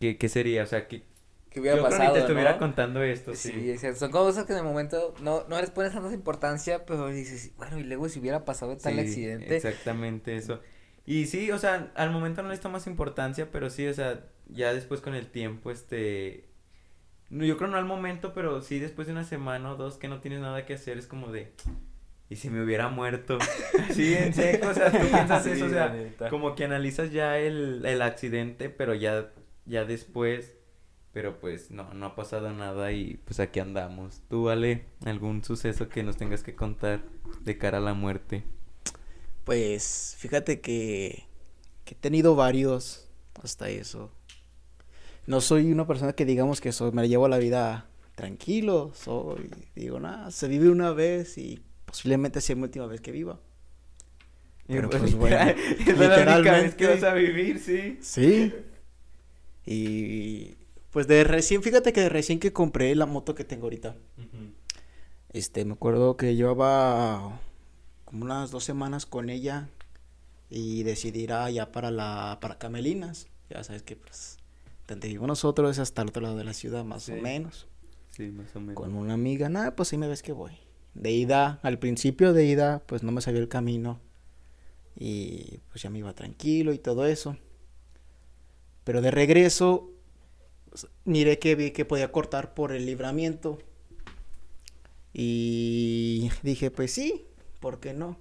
¿qué, 0.00 0.16
qué 0.18 0.28
sería? 0.28 0.62
O 0.62 0.66
sea, 0.66 0.88
¿qué, 0.88 1.02
que 1.54 1.60
hubiera 1.60 1.76
yo 1.76 1.84
creo 1.84 1.90
pasado, 1.90 2.08
ni 2.08 2.14
te 2.14 2.20
estuviera 2.20 2.52
¿no? 2.52 2.58
contando 2.58 3.02
esto, 3.02 3.34
sí. 3.34 3.52
Sí, 3.52 3.70
es 3.70 3.80
cierto. 3.80 4.00
Son 4.00 4.10
cosas 4.10 4.44
que 4.44 4.52
en 4.52 4.58
el 4.58 4.64
momento 4.64 5.14
no, 5.22 5.44
no 5.48 5.60
les 5.60 5.70
pones 5.70 5.92
tanta 5.92 6.12
importancia, 6.12 6.84
pero 6.84 7.08
dices, 7.08 7.52
bueno, 7.56 7.78
y 7.78 7.84
luego 7.84 8.08
si 8.08 8.18
hubiera 8.18 8.44
pasado 8.44 8.76
tal 8.76 8.94
Sí, 8.94 9.00
accidente. 9.00 9.56
Exactamente 9.56 10.36
eso. 10.36 10.60
Y 11.06 11.26
sí, 11.26 11.50
o 11.52 11.58
sea, 11.58 11.92
al 11.94 12.10
momento 12.10 12.42
no 12.42 12.48
le 12.48 12.58
tomas 12.58 12.86
importancia, 12.88 13.50
pero 13.52 13.70
sí, 13.70 13.86
o 13.86 13.94
sea, 13.94 14.24
ya 14.48 14.74
después 14.74 15.00
con 15.00 15.14
el 15.14 15.28
tiempo, 15.28 15.70
este, 15.70 16.48
yo 17.30 17.56
creo 17.56 17.70
no 17.70 17.76
al 17.76 17.84
momento, 17.84 18.34
pero 18.34 18.60
sí 18.60 18.80
después 18.80 19.06
de 19.06 19.12
una 19.12 19.24
semana 19.24 19.72
o 19.72 19.76
dos 19.76 19.96
que 19.96 20.08
no 20.08 20.20
tienes 20.20 20.40
nada 20.40 20.66
que 20.66 20.74
hacer, 20.74 20.98
es 20.98 21.06
como 21.06 21.30
de, 21.30 21.52
¿y 22.28 22.36
si 22.36 22.50
me 22.50 22.62
hubiera 22.64 22.88
muerto? 22.88 23.38
Sí, 23.92 24.14
en 24.14 24.34
seco, 24.34 24.68
o 24.68 24.74
sea, 24.74 24.90
tú 24.90 25.06
piensas 25.06 25.44
Sí, 25.44 25.50
eso, 25.50 25.66
o 25.66 25.68
sea, 25.68 25.94
como 26.30 26.54
que 26.56 26.64
analizas 26.64 27.12
ya 27.12 27.38
el, 27.38 27.84
el 27.86 28.02
accidente, 28.02 28.70
pero 28.70 28.94
ya, 28.94 29.30
ya 29.66 29.84
después, 29.84 30.56
pero 31.14 31.38
pues 31.38 31.70
no, 31.70 31.94
no 31.94 32.06
ha 32.06 32.14
pasado 32.16 32.52
nada 32.52 32.90
y 32.90 33.20
pues 33.24 33.38
aquí 33.38 33.60
andamos. 33.60 34.20
¿Tú, 34.28 34.50
Ale, 34.50 34.84
algún 35.06 35.44
suceso 35.44 35.88
que 35.88 36.02
nos 36.02 36.16
tengas 36.16 36.42
que 36.42 36.56
contar 36.56 37.04
de 37.42 37.56
cara 37.56 37.78
a 37.78 37.80
la 37.80 37.94
muerte? 37.94 38.42
Pues 39.44 40.16
fíjate 40.18 40.60
que, 40.60 41.22
que 41.84 41.94
he 41.94 41.96
tenido 41.96 42.34
varios 42.34 43.08
hasta 43.40 43.68
eso. 43.68 44.10
No 45.28 45.40
soy 45.40 45.70
una 45.70 45.86
persona 45.86 46.14
que 46.14 46.24
digamos 46.24 46.60
que 46.60 46.72
soy, 46.72 46.90
me 46.90 47.08
llevo 47.08 47.28
la 47.28 47.38
vida 47.38 47.86
tranquilo, 48.16 48.90
soy, 48.94 49.50
digo, 49.76 50.00
nada, 50.00 50.32
se 50.32 50.48
vive 50.48 50.68
una 50.68 50.90
vez 50.90 51.38
y 51.38 51.62
posiblemente 51.86 52.40
sea 52.40 52.56
mi 52.56 52.62
última 52.62 52.86
vez 52.86 53.00
que 53.00 53.12
viva. 53.12 53.38
Pero, 54.66 54.90
pues, 54.90 55.14
bueno, 55.14 55.36
es 55.78 55.96
la 55.96 56.34
única 56.34 56.52
vez 56.54 56.74
que 56.74 56.84
literalmente- 56.84 56.86
vas 56.88 57.02
a 57.04 57.14
vivir, 57.14 57.60
sí. 57.60 57.98
Sí. 58.00 58.52
Y 59.64 60.56
pues 60.94 61.06
de 61.08 61.24
recién, 61.24 61.62
fíjate 61.62 61.92
que 61.92 62.00
de 62.00 62.08
recién 62.08 62.38
que 62.38 62.52
compré 62.54 62.94
la 62.94 63.04
moto 63.04 63.34
que 63.34 63.44
tengo 63.44 63.64
ahorita. 63.64 63.94
Este, 65.32 65.64
me 65.64 65.72
acuerdo 65.74 66.16
que 66.16 66.36
llevaba 66.36 67.40
como 68.04 68.24
unas 68.24 68.50
dos 68.52 68.64
semanas 68.64 69.04
con 69.04 69.28
ella 69.28 69.68
y 70.48 70.84
decidí 70.84 71.22
ir 71.24 71.32
allá 71.32 71.72
para 71.72 71.90
la, 71.90 72.38
para 72.40 72.58
Camelinas. 72.58 73.26
Ya 73.50 73.62
sabes 73.64 73.82
que 73.82 73.96
pues, 73.96 74.38
donde 74.86 75.08
vivimos 75.08 75.26
nosotros 75.28 75.72
es 75.72 75.78
hasta 75.80 76.02
el 76.02 76.08
otro 76.08 76.22
lado 76.22 76.36
de 76.36 76.44
la 76.44 76.54
ciudad, 76.54 76.84
más 76.84 77.08
o 77.08 77.14
Sí. 77.14 77.20
menos. 77.20 77.66
Sí, 78.10 78.30
más 78.30 78.54
o 78.54 78.60
menos. 78.60 78.76
Con 78.76 78.94
una 78.94 79.14
amiga, 79.14 79.48
nada, 79.48 79.74
pues 79.74 79.88
sí 79.88 79.98
me 79.98 80.06
ves 80.06 80.22
que 80.22 80.32
voy. 80.32 80.52
De 80.94 81.10
ida, 81.10 81.58
al 81.64 81.80
principio 81.80 82.32
de 82.32 82.46
ida, 82.46 82.84
pues 82.86 83.02
no 83.02 83.10
me 83.10 83.20
sabía 83.20 83.40
el 83.40 83.48
camino. 83.48 84.00
Y 84.94 85.58
pues 85.70 85.82
ya 85.82 85.90
me 85.90 85.98
iba 85.98 86.12
tranquilo 86.14 86.72
y 86.72 86.78
todo 86.78 87.04
eso. 87.06 87.36
Pero 88.84 89.00
de 89.02 89.10
regreso, 89.10 89.90
miré 91.04 91.38
que 91.38 91.54
vi 91.54 91.70
que 91.70 91.84
podía 91.84 92.10
cortar 92.12 92.54
por 92.54 92.72
el 92.72 92.86
libramiento. 92.86 93.58
Y 95.12 96.30
dije, 96.42 96.70
pues 96.70 96.92
sí, 96.92 97.26
¿por 97.60 97.78
qué 97.80 97.92
no? 97.94 98.16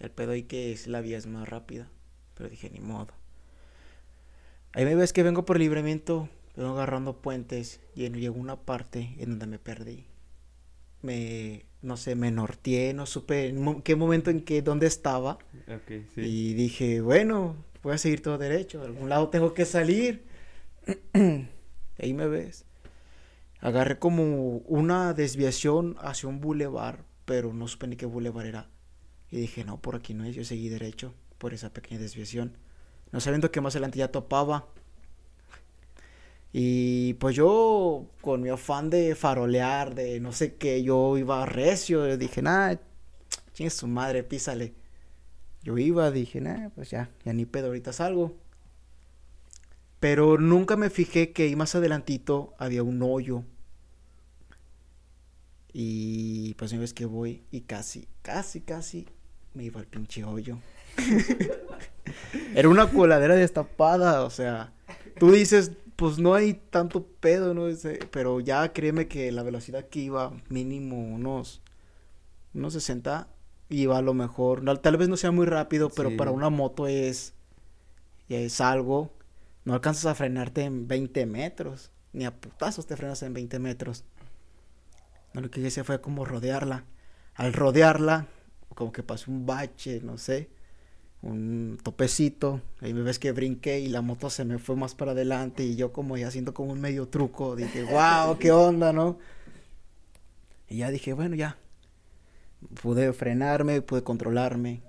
El 0.00 0.10
pedo 0.10 0.32
ahí 0.32 0.42
que 0.42 0.72
es 0.72 0.86
la 0.86 1.00
vía 1.00 1.16
es 1.16 1.26
más 1.26 1.48
rápida. 1.48 1.88
Pero 2.34 2.50
dije, 2.50 2.68
ni 2.70 2.80
modo. 2.80 3.08
Ahí 4.72 4.84
me 4.84 4.96
ves 4.96 5.12
que 5.12 5.22
vengo 5.22 5.44
por 5.44 5.56
el 5.56 5.62
libramiento, 5.62 6.28
vengo 6.56 6.70
agarrando 6.72 7.18
puentes 7.20 7.80
y 7.94 8.06
en- 8.06 8.14
llegó 8.18 8.40
una 8.40 8.56
parte 8.56 9.14
en 9.18 9.30
donde 9.30 9.46
me 9.46 9.58
perdí. 9.60 10.06
Me, 11.02 11.66
no 11.82 11.96
sé, 11.96 12.16
me 12.16 12.32
norteé, 12.32 12.92
no 12.94 13.06
supe 13.06 13.46
en 13.48 13.82
qué 13.82 13.94
momento 13.94 14.30
en 14.30 14.40
qué, 14.40 14.62
dónde 14.62 14.88
estaba. 14.88 15.38
Ok, 15.68 16.04
sí. 16.14 16.20
Y 16.22 16.54
dije, 16.54 17.00
bueno, 17.02 17.54
voy 17.84 17.94
a 17.94 17.98
seguir 17.98 18.22
todo 18.22 18.38
derecho, 18.38 18.80
a 18.82 18.86
algún 18.86 19.08
lado 19.08 19.28
tengo 19.28 19.54
que 19.54 19.64
salir. 19.64 20.24
Ahí 21.98 22.14
me 22.14 22.26
ves. 22.26 22.64
Agarré 23.60 23.98
como 23.98 24.58
una 24.66 25.14
desviación 25.14 25.96
hacia 26.00 26.28
un 26.28 26.40
bulevar, 26.40 27.04
pero 27.24 27.52
no 27.54 27.66
supe 27.68 27.86
ni 27.86 27.96
qué 27.96 28.06
bulevar 28.06 28.46
era. 28.46 28.68
Y 29.30 29.38
dije, 29.38 29.64
no, 29.64 29.80
por 29.80 29.96
aquí 29.96 30.14
no 30.14 30.24
es, 30.24 30.34
yo 30.34 30.44
seguí 30.44 30.68
derecho 30.68 31.14
por 31.38 31.54
esa 31.54 31.72
pequeña 31.72 32.00
desviación. 32.00 32.56
No 33.10 33.20
sabiendo 33.20 33.50
que 33.50 33.60
más 33.60 33.74
adelante 33.74 33.98
ya 33.98 34.12
topaba. 34.12 34.66
Y 36.52 37.14
pues 37.14 37.34
yo, 37.34 38.06
con 38.20 38.42
mi 38.42 38.48
afán 38.48 38.90
de 38.90 39.14
farolear, 39.14 39.94
de 39.94 40.20
no 40.20 40.32
sé 40.32 40.54
qué, 40.54 40.82
yo 40.82 41.18
iba 41.18 41.44
recio, 41.46 42.16
dije, 42.16 42.42
nada, 42.42 42.80
chingue 43.54 43.70
su 43.70 43.88
madre, 43.88 44.22
písale. 44.22 44.74
Yo 45.62 45.78
iba, 45.78 46.10
dije, 46.10 46.40
nah, 46.40 46.68
pues 46.70 46.90
ya, 46.90 47.10
ya 47.24 47.32
ni 47.32 47.44
pedo, 47.44 47.68
ahorita 47.68 47.92
salgo. 47.92 48.36
Pero 50.04 50.36
nunca 50.36 50.76
me 50.76 50.90
fijé 50.90 51.32
que 51.32 51.44
ahí 51.44 51.56
más 51.56 51.74
adelantito 51.74 52.52
había 52.58 52.82
un 52.82 53.00
hoyo. 53.02 53.42
Y 55.72 56.52
pues 56.58 56.72
una 56.72 56.82
vez 56.82 56.92
que 56.92 57.06
voy 57.06 57.42
y 57.50 57.62
casi, 57.62 58.06
casi, 58.20 58.60
casi 58.60 59.06
me 59.54 59.64
iba 59.64 59.80
al 59.80 59.86
pinche 59.86 60.22
hoyo. 60.22 60.58
Era 62.54 62.68
una 62.68 62.90
coladera 62.90 63.34
destapada, 63.34 64.24
o 64.24 64.28
sea, 64.28 64.74
tú 65.18 65.30
dices, 65.30 65.72
pues 65.96 66.18
no 66.18 66.34
hay 66.34 66.52
tanto 66.52 67.06
pedo, 67.06 67.54
¿no? 67.54 67.74
Pero 68.10 68.40
ya 68.40 68.74
créeme 68.74 69.08
que 69.08 69.32
la 69.32 69.42
velocidad 69.42 69.88
que 69.88 70.00
iba, 70.00 70.34
mínimo 70.50 71.00
unos, 71.00 71.62
unos 72.52 72.74
60, 72.74 73.26
iba 73.70 73.96
a 73.96 74.02
lo 74.02 74.12
mejor, 74.12 74.62
no, 74.62 74.76
tal 74.76 74.98
vez 74.98 75.08
no 75.08 75.16
sea 75.16 75.30
muy 75.30 75.46
rápido, 75.46 75.88
pero 75.88 76.10
Sí. 76.10 76.16
para 76.16 76.30
una 76.30 76.50
moto 76.50 76.88
es, 76.88 77.32
es 78.28 78.60
algo. 78.60 79.10
No 79.64 79.72
alcanzas 79.72 80.06
a 80.06 80.14
frenarte 80.14 80.62
en 80.62 80.86
20 80.86 81.26
metros, 81.26 81.90
ni 82.12 82.24
a 82.24 82.34
putazos 82.34 82.86
te 82.86 82.96
frenas 82.96 83.22
en 83.22 83.32
20 83.32 83.58
metros. 83.58 84.04
No, 85.32 85.40
lo 85.40 85.50
que 85.50 85.60
hice 85.60 85.84
fue 85.84 86.00
como 86.00 86.24
rodearla. 86.24 86.84
Al 87.34 87.52
rodearla, 87.52 88.26
como 88.74 88.92
que 88.92 89.02
pasó 89.02 89.30
un 89.30 89.46
bache, 89.46 90.00
no 90.02 90.18
sé, 90.18 90.50
un 91.22 91.78
topecito. 91.82 92.60
Ahí 92.80 92.92
me 92.92 93.02
ves 93.02 93.18
que 93.18 93.32
brinqué 93.32 93.80
y 93.80 93.88
la 93.88 94.02
moto 94.02 94.30
se 94.30 94.44
me 94.44 94.58
fue 94.58 94.76
más 94.76 94.94
para 94.94 95.12
adelante 95.12 95.64
y 95.64 95.76
yo 95.76 95.92
como 95.92 96.16
ya 96.16 96.28
haciendo 96.28 96.54
como 96.54 96.72
un 96.72 96.80
medio 96.80 97.08
truco. 97.08 97.56
Dije, 97.56 97.84
wow, 97.90 98.38
qué 98.38 98.52
onda, 98.52 98.92
¿no? 98.92 99.18
Y 100.68 100.78
ya 100.78 100.90
dije, 100.90 101.14
bueno, 101.14 101.36
ya. 101.36 101.56
Pude 102.82 103.12
frenarme, 103.12 103.82
pude 103.82 104.02
controlarme. 104.02 104.82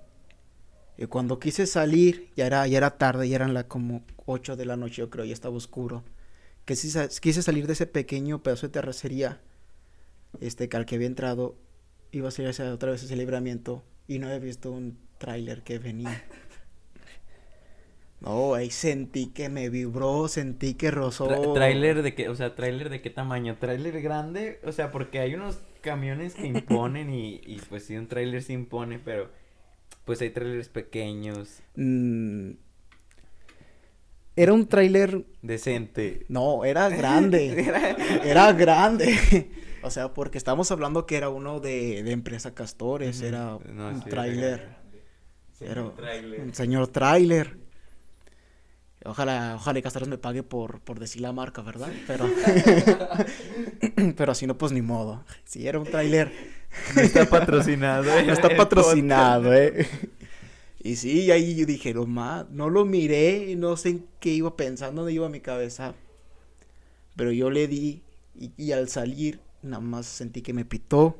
Y 0.97 1.07
cuando 1.07 1.39
quise 1.39 1.65
salir, 1.67 2.31
ya 2.35 2.45
era, 2.47 2.67
ya 2.67 2.77
era 2.77 2.97
tarde, 2.97 3.27
ya 3.27 3.35
eran 3.37 3.63
como 3.63 4.03
8 4.25 4.55
de 4.55 4.65
la 4.65 4.77
noche, 4.77 4.97
yo 5.01 5.09
creo, 5.09 5.25
ya 5.25 5.33
estaba 5.33 5.55
oscuro. 5.55 6.03
Que 6.65 6.75
sa- 6.75 7.09
quise 7.09 7.41
salir 7.41 7.67
de 7.67 7.73
ese 7.73 7.85
pequeño 7.87 8.41
pedazo 8.43 8.67
de 8.67 8.73
terracería, 8.73 9.41
este, 10.41 10.69
que 10.69 10.77
al 10.77 10.85
que 10.85 10.95
había 10.95 11.07
entrado, 11.07 11.55
iba 12.11 12.27
a 12.29 12.31
ser 12.31 12.47
ese- 12.47 12.63
otra 12.69 12.91
vez 12.91 13.03
ese 13.03 13.15
libramiento, 13.15 13.83
y 14.07 14.19
no 14.19 14.27
había 14.27 14.39
visto 14.39 14.71
un 14.71 14.97
tráiler 15.17 15.63
que 15.63 15.79
venía. 15.79 16.23
No, 18.21 18.55
ahí 18.55 18.71
sentí 18.71 19.27
que 19.27 19.49
me 19.49 19.69
vibró, 19.69 20.27
sentí 20.27 20.73
que 20.73 20.89
rozó. 20.89 21.27
Tra- 21.27 21.53
¿Tráiler 21.53 22.01
de 22.01 22.15
qué? 22.15 22.29
O 22.29 22.35
sea, 22.35 22.55
¿tráiler 22.55 22.89
de 22.89 23.01
qué 23.01 23.09
tamaño? 23.09 23.57
¿Tráiler 23.59 24.01
grande? 24.01 24.59
O 24.63 24.71
sea, 24.71 24.91
porque 24.91 25.19
hay 25.19 25.35
unos 25.35 25.59
camiones 25.81 26.33
que 26.33 26.47
imponen 26.47 27.13
y, 27.13 27.35
y 27.45 27.61
pues 27.69 27.85
sí, 27.85 27.95
un 27.97 28.07
tráiler 28.07 28.41
se 28.41 28.53
impone, 28.53 28.97
pero 28.99 29.29
pues 30.05 30.21
hay 30.21 30.29
tráilers 30.29 30.69
pequeños, 30.69 31.61
Mm, 31.75 32.51
Era 34.37 34.53
un 34.53 34.67
tráiler 34.67 35.25
decente. 35.41 36.25
No, 36.29 36.65
era 36.65 36.89
grande. 37.01 37.61
Era- 37.61 37.91
era 38.23 38.53
grande. 38.53 39.49
O 39.81 39.89
sea, 39.91 40.13
porque 40.13 40.37
estamos 40.37 40.71
hablando 40.71 41.05
que 41.05 41.15
era 41.15 41.29
uno 41.29 41.59
de, 41.59 42.03
de 42.03 42.11
empresa 42.11 42.53
Castores, 42.53 43.21
era 43.21 43.57
No, 43.73 43.87
un 43.89 43.95
sí, 43.95 44.01
era 44.05 44.09
tráiler. 44.09 44.69
Era 45.61 45.83
un 45.83 45.95
tráiler. 45.95 46.41
un 46.41 46.53
señor 46.53 46.87
tráiler. 46.87 47.57
Ojalá, 49.05 49.53
ojalá 49.55 49.79
y 49.79 49.83
me 50.07 50.17
pague 50.17 50.41
por, 50.43 50.79
por 50.81 50.99
decir 50.99 51.21
la 51.21 51.31
marca, 51.31 51.61
¿verdad? 51.61 51.89
Pero, 52.07 52.25
pero 54.17 54.33
si 54.35 54.47
no, 54.47 54.57
pues 54.57 54.71
ni 54.71 54.81
modo. 54.81 55.23
Si 55.45 55.67
era 55.67 55.79
un 55.79 55.85
tráiler, 55.85 56.31
No 56.95 57.01
está 57.01 57.29
patrocinado. 57.29 58.03
no 58.05 58.19
el- 58.19 58.29
está 58.33 58.47
el 58.47 58.55
patrocinado, 58.55 59.53
¿eh? 59.53 59.87
Y 60.79 60.97
sí, 60.97 61.31
ahí 61.31 61.55
yo 61.55 61.65
dije, 61.65 61.93
no 61.93 62.05
más, 62.05 62.49
no 62.51 62.69
lo 62.69 62.85
miré, 62.85 63.55
no 63.57 63.75
sé 63.77 63.89
en 63.89 64.05
qué 64.19 64.29
iba 64.31 64.55
pensando, 64.55 65.01
dónde 65.01 65.13
iba 65.13 65.29
mi 65.29 65.39
cabeza. 65.39 65.95
Pero 67.15 67.31
yo 67.31 67.49
le 67.49 67.67
di 67.67 68.03
y, 68.35 68.51
y 68.57 68.71
al 68.71 68.89
salir 68.89 69.39
nada 69.61 69.81
más 69.81 70.05
sentí 70.05 70.41
que 70.41 70.53
me 70.53 70.65
pitó. 70.65 71.17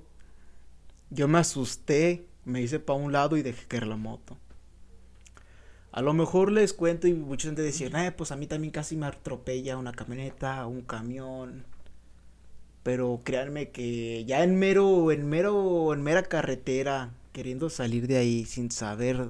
Yo 1.09 1.27
me 1.27 1.39
asusté, 1.39 2.27
me 2.45 2.61
hice 2.61 2.79
para 2.79 2.99
un 2.99 3.11
lado 3.11 3.37
y 3.37 3.41
dejé 3.41 3.65
caer 3.67 3.87
la 3.87 3.95
moto. 3.95 4.37
A 5.97 6.01
lo 6.01 6.13
mejor 6.13 6.51
les 6.51 6.73
cuento 6.73 7.07
y 7.07 7.13
mucha 7.13 7.47
gente 7.47 7.61
decía, 7.61 7.87
"Eh, 8.05 8.11
pues 8.11 8.33
a 8.33 8.35
mí 8.35 8.47
también 8.47 8.71
casi 8.73 8.97
me 8.97 9.05
atropella 9.05 9.77
una 9.77 9.93
camioneta, 9.93 10.65
un 10.67 10.81
camión. 10.81 11.63
Pero 12.83 13.21
créanme 13.23 13.69
que 13.71 14.25
ya 14.25 14.43
en 14.43 14.57
mero, 14.59 15.09
en 15.13 15.25
mero, 15.25 15.93
en 15.93 16.03
mera 16.03 16.23
carretera, 16.23 17.11
queriendo 17.31 17.69
salir 17.69 18.07
de 18.07 18.17
ahí 18.17 18.43
sin 18.43 18.71
saber 18.71 19.29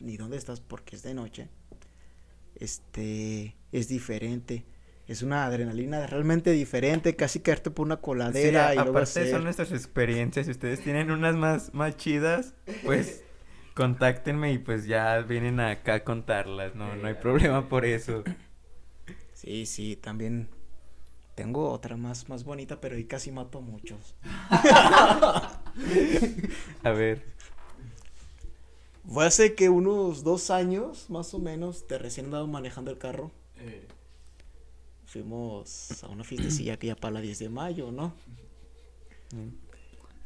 ni 0.00 0.18
dónde 0.18 0.36
estás 0.36 0.60
porque 0.60 0.96
es 0.96 1.02
de 1.02 1.14
noche, 1.14 1.48
este, 2.56 3.56
es 3.72 3.88
diferente. 3.88 4.64
Es 5.08 5.22
una 5.22 5.46
adrenalina 5.46 6.06
realmente 6.06 6.52
diferente, 6.52 7.16
casi 7.16 7.40
caerte 7.40 7.70
por 7.70 7.86
una 7.86 7.96
coladera 7.96 8.68
Sí, 8.68 8.72
y 8.72 8.76
luego 8.76 8.90
aparte 8.90 9.20
hacer- 9.20 9.30
son 9.30 9.44
nuestras 9.44 9.72
experiencias. 9.72 10.44
Si 10.46 10.52
ustedes 10.52 10.80
tienen 10.80 11.10
unas 11.10 11.36
más, 11.36 11.72
más 11.74 11.96
chidas, 11.96 12.54
pues 12.84 13.24
contáctenme 13.74 14.52
y 14.52 14.58
pues 14.58 14.86
ya 14.86 15.18
vienen 15.20 15.60
acá 15.60 15.94
a 15.94 16.04
contarlas. 16.04 16.74
No, 16.74 16.94
no 16.96 17.08
hay 17.08 17.14
problema 17.14 17.68
por 17.68 17.84
eso. 17.84 18.24
Sí, 19.34 19.66
sí, 19.66 19.96
también 19.96 20.48
tengo 21.34 21.68
otra 21.72 21.96
más, 21.96 22.28
más 22.28 22.44
bonita, 22.44 22.80
pero 22.80 22.94
ahí 22.94 23.06
casi 23.06 23.32
mato 23.32 23.58
a 23.58 23.60
muchos. 23.60 24.14
A 26.84 26.90
ver. 26.92 27.24
Fue 29.04 29.26
hace 29.26 29.56
que 29.56 29.68
unos 29.68 30.22
dos 30.22 30.50
años, 30.50 31.10
más 31.10 31.34
o 31.34 31.40
menos, 31.40 31.88
de 31.88 31.98
recién 31.98 32.26
andaba 32.26 32.46
manejando 32.46 32.92
el 32.92 32.98
carro. 32.98 33.32
Fuimos 35.06 36.04
a 36.04 36.08
una 36.08 36.22
fiestecilla 36.22 36.78
que 36.78 36.86
ya 36.86 36.94
para 36.94 37.14
la 37.14 37.20
10 37.20 37.40
de 37.40 37.48
mayo, 37.48 37.90
¿no? 37.90 38.14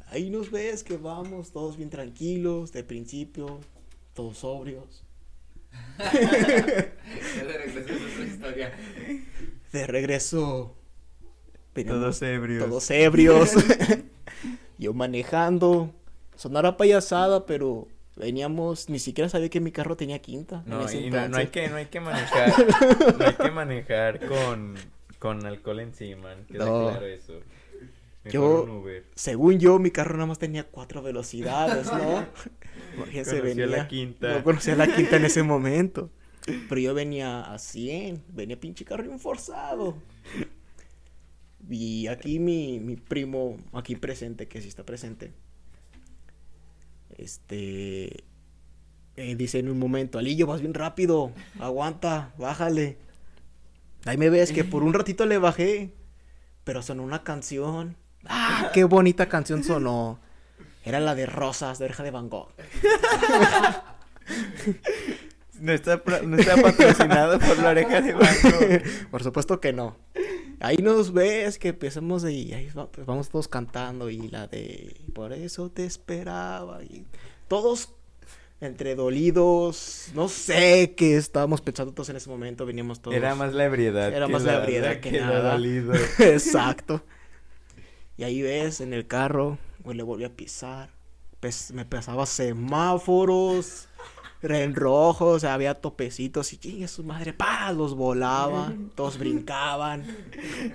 Ahí 0.09 0.29
nos 0.29 0.51
ves 0.51 0.83
que 0.83 0.97
vamos 0.97 1.51
todos 1.51 1.75
bien 1.77 1.89
tranquilos, 1.89 2.71
de 2.71 2.83
principio, 2.83 3.59
todos 4.13 4.37
sobrios. 4.39 5.03
De 9.71 9.85
regreso, 9.87 10.75
veníamos 11.73 12.01
Todos 12.01 12.21
ebrios. 12.21 12.65
todos 12.65 12.89
ebrios. 12.91 13.51
Yo 14.77 14.93
manejando. 14.93 15.93
Sonara 16.35 16.77
payasada, 16.77 17.45
pero 17.45 17.87
veníamos, 18.15 18.89
ni 18.89 18.99
siquiera 18.99 19.27
sabía 19.29 19.49
que 19.49 19.59
mi 19.59 19.71
carro 19.71 19.97
tenía 19.97 20.19
quinta. 20.19 20.63
en 20.65 20.69
No, 20.71 20.85
ese 20.85 21.01
y 21.01 21.09
no, 21.09 21.27
no 21.29 21.37
hay 21.37 21.47
que, 21.47 21.67
no 21.67 21.75
hay 21.77 21.87
que 21.87 21.99
manejar, 21.99 22.53
no 23.17 23.25
hay 23.25 23.33
que 23.33 23.51
manejar 23.51 24.25
con, 24.27 24.75
con 25.19 25.45
alcohol 25.45 25.79
encima, 25.79 26.35
queda 26.51 26.65
No. 26.65 26.89
claro 26.91 27.05
eso. 27.07 27.33
Yo-. 28.31 28.83
Según 29.15 29.59
yo, 29.59 29.79
mi 29.79 29.91
carro 29.91 30.13
nada 30.15 30.27
más 30.27 30.39
tenía 30.39 30.65
cuatro 30.65 31.01
velocidades, 31.01 31.87
¿no? 31.87 32.25
Imagínense, 32.95 33.41
venía. 33.41 33.67
la 33.67 33.87
quinta. 33.87 34.37
No 34.37 34.43
conocía 34.43 34.75
la 34.75 34.93
quinta 34.93 35.17
en 35.17 35.25
ese 35.25 35.43
momento. 35.43 36.09
Pero 36.69 36.79
yo 36.79 36.93
venía 36.93 37.41
a 37.41 37.59
100, 37.59 38.23
venía 38.29 38.59
pinche 38.59 38.85
carro 38.85 39.03
bien 39.03 39.19
forzado. 39.19 39.97
Y 41.69 42.07
aquí 42.07 42.39
mi, 42.39 42.79
mi 42.79 42.95
primo, 42.95 43.57
aquí 43.73 43.95
presente, 43.95 44.47
que 44.47 44.61
sí 44.61 44.69
está 44.69 44.85
presente, 44.85 45.33
este, 47.17 48.23
eh, 49.15 49.35
dice 49.35 49.59
en 49.59 49.69
un 49.69 49.79
momento, 49.79 50.19
Alillo, 50.19 50.47
vas 50.47 50.61
bien 50.61 50.73
rápido, 50.73 51.31
aguanta, 51.59 52.33
bájale. 52.37 52.97
Ahí 54.05 54.17
me 54.17 54.29
ves 54.29 54.51
que 54.51 54.63
por 54.63 54.83
un 54.83 54.93
ratito 54.93 55.25
le 55.25 55.37
bajé, 55.37 55.91
pero 56.63 56.81
sonó 56.81 57.03
una 57.03 57.23
canción. 57.23 57.97
¡Ah, 58.29 58.71
qué 58.73 58.83
bonita 58.83 59.27
canción 59.27 59.63
sonó! 59.63 60.19
Era 60.83 60.99
la 60.99 61.15
de 61.15 61.25
Rosas, 61.25 61.79
de 61.79 61.85
Oreja 61.85 62.03
de 62.03 62.11
Van 62.11 62.29
Gogh. 62.29 62.49
No 65.59 65.71
está, 65.73 66.01
no 66.23 66.37
está 66.37 66.55
patrocinado 66.61 67.39
por 67.39 67.57
la 67.57 67.69
oreja 67.69 67.99
de 68.01 68.13
banco. 68.13 68.57
Por 69.09 69.23
supuesto 69.23 69.59
que 69.59 69.73
no. 69.73 69.97
Ahí 70.59 70.77
nos 70.77 71.13
ves 71.13 71.57
que 71.57 71.69
empezamos 71.69 72.23
y 72.25 72.53
ahí 72.53 72.69
va- 72.77 72.91
pues 72.91 73.05
vamos 73.07 73.29
todos 73.29 73.47
cantando 73.47 74.09
y 74.09 74.27
la 74.29 74.47
de 74.47 74.95
por 75.13 75.33
eso 75.33 75.69
te 75.69 75.85
esperaba 75.85 76.83
y 76.83 77.05
todos 77.47 77.89
entre 78.59 78.95
dolidos, 78.95 80.09
no 80.15 80.27
sé 80.29 80.95
qué 80.97 81.15
estábamos 81.15 81.61
pensando 81.61 81.93
todos 81.93 82.09
en 82.09 82.15
ese 82.17 82.27
momento, 82.29 82.65
veníamos 82.65 83.01
todos. 83.01 83.15
Era 83.15 83.35
más 83.35 83.53
la 83.53 83.65
ebriedad. 83.65 84.11
Era 84.13 84.27
más 84.27 84.43
la 84.43 84.63
ebriedad 84.63 84.99
que 84.99 85.11
nada. 85.11 85.51
dolido. 85.53 85.93
Exacto. 86.19 87.03
Y 88.17 88.23
ahí 88.23 88.41
ves 88.41 88.81
en 88.81 88.93
el 88.93 89.07
carro, 89.07 89.57
güey, 89.83 89.95
le 89.95 90.03
volví 90.03 90.23
a 90.23 90.35
pisar. 90.35 90.89
Pues, 91.39 91.71
me 91.71 91.85
pasaba 91.85 92.25
semáforos 92.25 93.87
en 94.41 94.75
rojo, 94.75 95.27
o 95.27 95.39
sea, 95.39 95.53
había 95.53 95.75
topecitos 95.75 96.53
y 96.53 96.57
chingue 96.57 96.87
su 96.87 97.03
madre, 97.03 97.33
pa, 97.33 97.71
los 97.71 97.95
volaba, 97.95 98.73
todos 98.95 99.17
brincaban. 99.17 100.05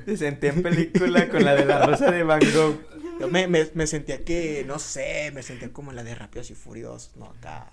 Se 0.05 0.17
sentía 0.17 0.51
en 0.51 0.63
película 0.63 1.29
con 1.29 1.45
la 1.45 1.55
de 1.55 1.65
la 1.65 1.87
rosa 1.87 2.11
de 2.11 2.23
Van 2.23 2.41
Gogh. 2.41 2.81
Yo 3.21 3.29
me, 3.29 3.47
me, 3.47 3.69
me 3.75 3.87
sentía 3.87 4.25
que, 4.25 4.65
no 4.67 4.79
sé, 4.79 5.31
me 5.33 5.43
sentía 5.43 5.73
como 5.73 5.93
la 5.93 6.03
de 6.03 6.15
Rápidos 6.15 6.51
y 6.51 6.55
Furiosos, 6.55 7.17
no 7.17 7.27
acá. 7.27 7.71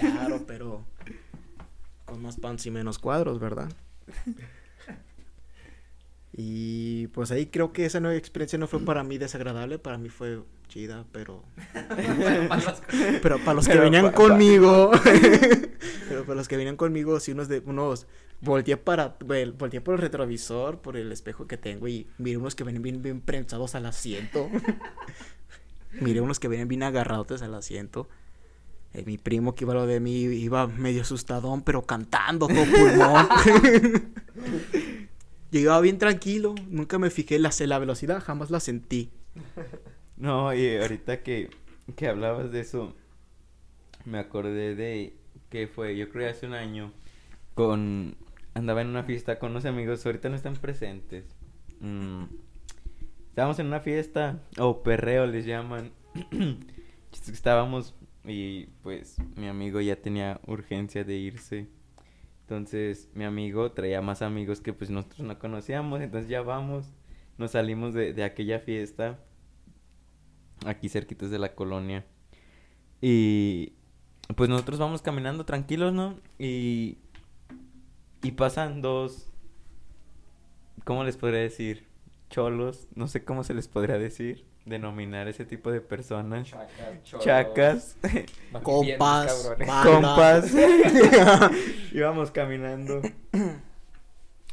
Claro, 0.00 0.44
pero 0.46 0.84
con 2.06 2.22
más 2.22 2.36
pants 2.36 2.66
y 2.66 2.70
menos 2.70 2.98
cuadros, 2.98 3.38
¿verdad? 3.38 3.70
Y 6.34 7.08
pues 7.08 7.30
ahí 7.30 7.46
creo 7.46 7.72
que 7.72 7.84
esa 7.84 8.00
nueva 8.00 8.16
experiencia 8.16 8.58
no 8.58 8.66
fue 8.66 8.80
para 8.80 9.04
mí 9.04 9.18
desagradable, 9.18 9.78
para 9.78 9.98
mí 9.98 10.08
fue 10.08 10.40
chida, 10.68 11.04
pero... 11.12 11.42
pero 13.22 13.38
para 13.38 13.54
los 13.54 13.66
que 13.66 13.72
Pero 13.72 13.82
venían 13.84 14.06
pa- 14.06 14.10
pa- 14.12 14.16
conmigo... 14.16 14.90
pero 16.08 16.24
para 16.24 16.36
los 16.36 16.48
que 16.48 16.56
venían 16.56 16.76
conmigo, 16.76 17.20
sí 17.20 17.32
unos 17.32 17.48
de... 17.48 17.60
unos 17.66 18.06
Volteé 18.40 18.76
para... 18.78 19.16
volteé 19.20 19.80
por 19.82 19.94
el 19.94 20.00
retrovisor, 20.00 20.80
por 20.80 20.96
el 20.96 21.12
espejo 21.12 21.46
que 21.46 21.58
tengo 21.58 21.86
y 21.86 22.06
miré 22.18 22.38
unos 22.38 22.54
que 22.54 22.64
venían 22.64 22.82
bien, 22.82 23.02
bien 23.02 23.20
prensados 23.20 23.74
al 23.74 23.84
asiento. 23.86 24.48
miré 26.00 26.22
unos 26.22 26.40
que 26.40 26.48
venían 26.48 26.66
bien 26.68 26.82
agarrados 26.82 27.42
al 27.42 27.54
asiento. 27.54 28.08
Eh, 28.94 29.04
mi 29.06 29.16
primo 29.18 29.54
que 29.54 29.64
iba 29.64 29.72
a 29.74 29.76
lo 29.76 29.86
de 29.86 30.00
mí 30.00 30.22
iba 30.22 30.66
medio 30.66 31.02
asustadón, 31.02 31.62
pero 31.62 31.82
cantando 31.82 32.46
todo 32.48 32.64
pulmón. 32.64 33.28
Iba 35.52 35.78
bien 35.80 35.98
tranquilo, 35.98 36.54
nunca 36.68 36.98
me 36.98 37.10
fijé 37.10 37.38
la, 37.38 37.50
la 37.66 37.78
velocidad, 37.78 38.22
jamás 38.22 38.50
la 38.50 38.60
sentí. 38.60 39.10
No, 40.14 40.54
y 40.54 40.76
ahorita 40.76 41.24
que, 41.24 41.50
que 41.96 42.06
hablabas 42.06 42.52
de 42.52 42.60
eso, 42.60 42.94
me 44.04 44.18
acordé 44.18 44.76
de 44.76 45.16
que 45.50 45.66
fue, 45.66 45.96
yo 45.96 46.10
creo 46.10 46.30
hace 46.30 46.46
un 46.46 46.54
año, 46.54 46.92
con, 47.54 48.14
andaba 48.54 48.82
en 48.82 48.88
una 48.88 49.02
fiesta 49.02 49.40
con 49.40 49.50
unos 49.50 49.64
amigos, 49.64 50.06
ahorita 50.06 50.28
no 50.28 50.36
están 50.36 50.54
presentes. 50.54 51.24
Mm, 51.80 52.24
estábamos 53.30 53.58
en 53.58 53.66
una 53.66 53.80
fiesta, 53.80 54.38
o 54.58 54.84
perreo 54.84 55.26
les 55.26 55.44
llaman. 55.44 55.90
Estábamos 57.32 57.96
y 58.24 58.66
pues 58.82 59.16
mi 59.36 59.48
amigo 59.48 59.80
ya 59.80 59.96
tenía 59.96 60.40
urgencia 60.46 61.02
de 61.02 61.16
irse. 61.16 61.66
Entonces 62.54 63.08
mi 63.14 63.24
amigo 63.24 63.72
traía 63.72 64.02
más 64.02 64.22
amigos 64.22 64.60
que 64.60 64.72
pues 64.72 64.90
nosotros 64.90 65.20
no 65.20 65.38
conocíamos, 65.38 66.00
entonces 66.00 66.28
ya 66.28 66.42
vamos, 66.42 66.86
nos 67.38 67.52
salimos 67.52 67.94
de, 67.94 68.12
de 68.12 68.24
aquella 68.24 68.58
fiesta 68.60 69.18
aquí 70.66 70.88
cerquitas 70.88 71.30
de 71.30 71.38
la 71.38 71.54
colonia. 71.54 72.04
Y 73.00 73.72
pues 74.36 74.48
nosotros 74.48 74.78
vamos 74.78 75.02
caminando 75.02 75.44
tranquilos, 75.44 75.92
¿no? 75.92 76.18
Y 76.38 76.98
y 78.22 78.32
pasan 78.32 78.82
dos 78.82 79.28
¿cómo 80.84 81.04
les 81.04 81.16
podría 81.16 81.40
decir? 81.40 81.86
cholos, 82.32 82.88
no 82.94 83.08
sé 83.08 83.24
cómo 83.24 83.44
se 83.44 83.54
les 83.54 83.68
podría 83.68 83.98
decir, 83.98 84.46
denominar 84.64 85.28
ese 85.28 85.44
tipo 85.44 85.70
de 85.72 85.80
personas. 85.80 86.48
Chacas, 87.20 87.96
Compas, 88.62 89.52
compas. 89.84 90.54
Íbamos 91.92 92.30
caminando. 92.30 93.02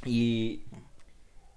Y 0.05 0.63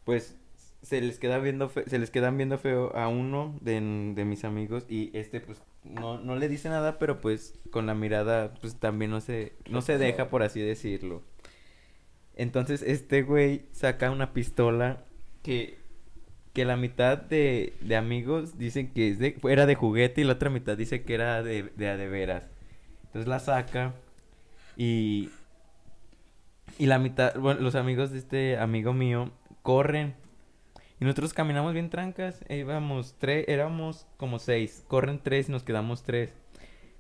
pues 0.04 0.36
se 0.82 1.00
les 1.00 1.18
queda 1.18 1.38
viendo 1.38 1.68
fe- 1.68 1.88
se 1.88 1.98
les 1.98 2.10
quedan 2.10 2.36
viendo 2.36 2.58
feo 2.58 2.94
a 2.96 3.06
uno 3.08 3.56
de, 3.60 3.74
de 4.14 4.24
mis 4.24 4.44
amigos 4.44 4.84
y 4.88 5.10
este 5.16 5.40
pues 5.40 5.62
no, 5.84 6.18
no 6.18 6.34
le 6.36 6.48
dice 6.48 6.68
nada, 6.68 6.98
pero 6.98 7.20
pues 7.20 7.58
con 7.70 7.86
la 7.86 7.94
mirada 7.94 8.52
pues 8.60 8.76
también 8.76 9.10
no 9.12 9.20
se 9.20 9.52
no 9.70 9.80
se 9.80 9.96
deja 9.98 10.28
por 10.28 10.42
así 10.42 10.60
decirlo. 10.60 11.22
Entonces 12.34 12.82
este 12.82 13.22
güey 13.22 13.66
saca 13.72 14.10
una 14.10 14.32
pistola 14.32 15.04
que 15.42 15.78
que 16.52 16.64
la 16.64 16.76
mitad 16.76 17.18
de, 17.18 17.74
de 17.80 17.96
amigos 17.96 18.58
dicen 18.58 18.92
que 18.92 19.08
es 19.08 19.18
de, 19.18 19.38
era 19.48 19.66
de 19.66 19.74
juguete 19.74 20.20
y 20.20 20.24
la 20.24 20.34
otra 20.34 20.50
mitad 20.50 20.76
dice 20.76 21.02
que 21.02 21.14
era 21.14 21.42
de, 21.42 21.64
de 21.76 21.96
de 21.96 22.08
veras. 22.08 22.44
Entonces 23.04 23.28
la 23.28 23.38
saca 23.38 23.94
y 24.76 25.30
y 26.78 26.86
la 26.86 26.98
mitad, 26.98 27.34
bueno, 27.36 27.60
los 27.60 27.74
amigos 27.74 28.10
de 28.10 28.18
este 28.18 28.58
amigo 28.58 28.92
mío 28.92 29.30
corren 29.62 30.14
y 31.00 31.04
nosotros 31.04 31.34
caminamos 31.34 31.72
bien 31.72 31.90
trancas, 31.90 32.44
e 32.48 32.58
íbamos 32.58 33.16
tres, 33.18 33.44
éramos 33.48 34.06
como 34.16 34.38
seis, 34.38 34.84
corren 34.86 35.20
tres 35.20 35.48
y 35.48 35.52
nos 35.52 35.64
quedamos 35.64 36.04
tres. 36.04 36.32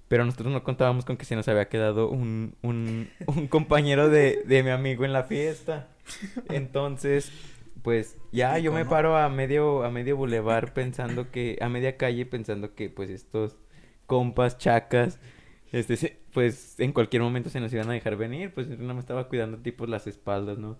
Pero 0.08 0.24
nosotros 0.24 0.52
no 0.52 0.64
contábamos 0.64 1.04
con 1.04 1.16
que 1.16 1.24
se 1.24 1.36
nos 1.36 1.46
había 1.46 1.68
quedado 1.68 2.08
un, 2.08 2.56
un, 2.62 3.08
un 3.26 3.46
compañero 3.48 4.08
de, 4.08 4.42
de 4.44 4.62
mi 4.64 4.70
amigo 4.70 5.04
en 5.04 5.12
la 5.12 5.22
fiesta. 5.22 5.86
Entonces, 6.50 7.30
pues 7.82 8.16
ya 8.30 8.58
yo 8.58 8.72
me 8.72 8.84
paro 8.84 9.16
a 9.16 9.28
medio, 9.28 9.84
a 9.84 9.90
medio 9.90 10.16
bulevar 10.16 10.72
pensando 10.72 11.30
que, 11.30 11.58
a 11.60 11.68
media 11.68 11.96
calle 11.96 12.24
pensando 12.26 12.74
que 12.74 12.88
pues 12.88 13.10
estos 13.10 13.56
compas, 14.06 14.58
chacas, 14.58 15.18
este, 15.72 16.20
pues 16.32 16.78
en 16.78 16.92
cualquier 16.92 17.22
momento 17.22 17.50
se 17.50 17.60
nos 17.60 17.72
iban 17.72 17.90
a 17.90 17.94
dejar 17.94 18.16
venir, 18.16 18.52
pues 18.54 18.68
no 18.68 18.94
me 18.94 19.00
estaba 19.00 19.28
cuidando 19.28 19.58
tipo 19.58 19.86
las 19.86 20.06
espaldas, 20.06 20.58
¿no? 20.58 20.78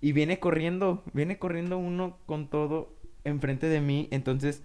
Y 0.00 0.12
viene 0.12 0.38
corriendo, 0.38 1.02
viene 1.12 1.38
corriendo 1.38 1.78
uno 1.78 2.18
con 2.26 2.48
todo 2.48 2.92
enfrente 3.24 3.68
de 3.68 3.80
mí, 3.80 4.08
entonces, 4.10 4.62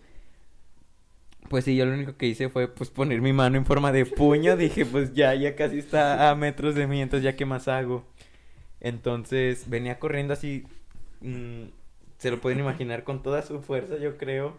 pues 1.49 1.63
sí, 1.65 1.75
yo 1.75 1.86
lo 1.86 1.93
único 1.93 2.17
que 2.17 2.25
hice 2.27 2.49
fue 2.49 2.67
pues 2.67 2.89
poner 2.89 3.21
mi 3.21 3.31
mano 3.31 3.57
en 3.57 3.65
forma 3.65 3.91
de 3.91 4.05
puño, 4.05 4.57
dije 4.57 4.86
pues 4.86 5.13
ya, 5.13 5.33
ya 5.36 5.55
casi 5.55 5.77
está 5.77 6.29
a 6.29 6.36
metros 6.36 6.75
de 6.75 6.88
mí, 6.88 7.01
entonces 7.01 7.23
ya 7.23 7.36
qué 7.36 7.45
más 7.45 7.67
hago. 7.67 8.05
Entonces 8.79 9.69
venía 9.69 9.99
corriendo 9.99 10.33
así, 10.33 10.65
mm, 11.21 11.63
se 12.17 12.32
lo 12.32 12.41
pueden 12.41 12.60
imaginar 12.60 13.03
con 13.03 13.23
toda 13.23 13.41
su 13.43 13.62
fuerza, 13.62 13.97
yo 13.97 14.17
creo. 14.17 14.58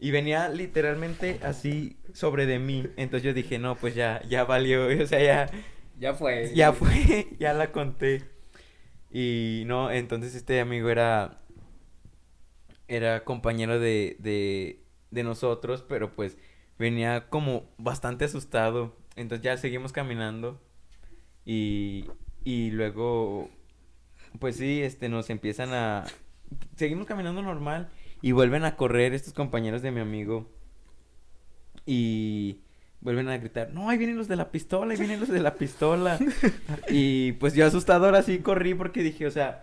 Y 0.00 0.10
venía 0.12 0.48
literalmente 0.48 1.40
así 1.42 1.98
sobre 2.14 2.46
de 2.46 2.58
mí. 2.58 2.88
Entonces 2.96 3.24
yo 3.24 3.34
dije, 3.34 3.58
no, 3.58 3.76
pues 3.76 3.94
ya, 3.94 4.22
ya 4.28 4.44
valió. 4.44 4.86
O 5.02 5.06
sea, 5.06 5.20
ya, 5.22 5.50
Ya 5.98 6.14
fue. 6.14 6.52
ya 6.52 6.72
fue, 6.72 7.28
ya 7.38 7.52
la 7.54 7.72
conté. 7.72 8.24
Y 9.10 9.64
no, 9.66 9.90
entonces 9.90 10.34
este 10.34 10.60
amigo 10.60 10.90
era, 10.90 11.40
era 12.88 13.24
compañero 13.24 13.78
de, 13.78 14.16
de, 14.20 14.80
de 15.10 15.22
nosotros, 15.22 15.84
pero 15.88 16.14
pues 16.14 16.36
venía 16.78 17.28
como 17.28 17.64
bastante 17.78 18.24
asustado. 18.24 18.96
Entonces 19.16 19.44
ya 19.44 19.56
seguimos 19.56 19.92
caminando. 19.92 20.60
Y, 21.44 22.06
y 22.44 22.70
luego, 22.72 23.50
pues 24.38 24.56
sí, 24.56 24.82
este, 24.82 25.08
nos 25.08 25.30
empiezan 25.30 25.72
a... 25.72 26.04
Seguimos 26.76 27.06
caminando 27.06 27.42
normal 27.42 27.88
y 28.20 28.32
vuelven 28.32 28.64
a 28.64 28.76
correr 28.76 29.14
estos 29.14 29.32
compañeros 29.32 29.82
de 29.82 29.90
mi 29.90 30.00
amigo. 30.00 30.50
Y 31.86 32.60
vuelven 33.00 33.28
a 33.28 33.36
gritar, 33.38 33.72
no, 33.72 33.88
ahí 33.88 33.98
vienen 33.98 34.16
los 34.16 34.28
de 34.28 34.36
la 34.36 34.50
pistola, 34.52 34.92
ahí 34.92 34.98
vienen 34.98 35.20
los 35.20 35.28
de 35.28 35.40
la 35.40 35.56
pistola. 35.56 36.18
y 36.88 37.32
pues 37.32 37.54
yo 37.54 37.66
asustado 37.66 38.06
ahora 38.06 38.22
sí 38.22 38.38
corrí 38.38 38.74
porque 38.74 39.02
dije, 39.02 39.26
o 39.26 39.30
sea, 39.30 39.62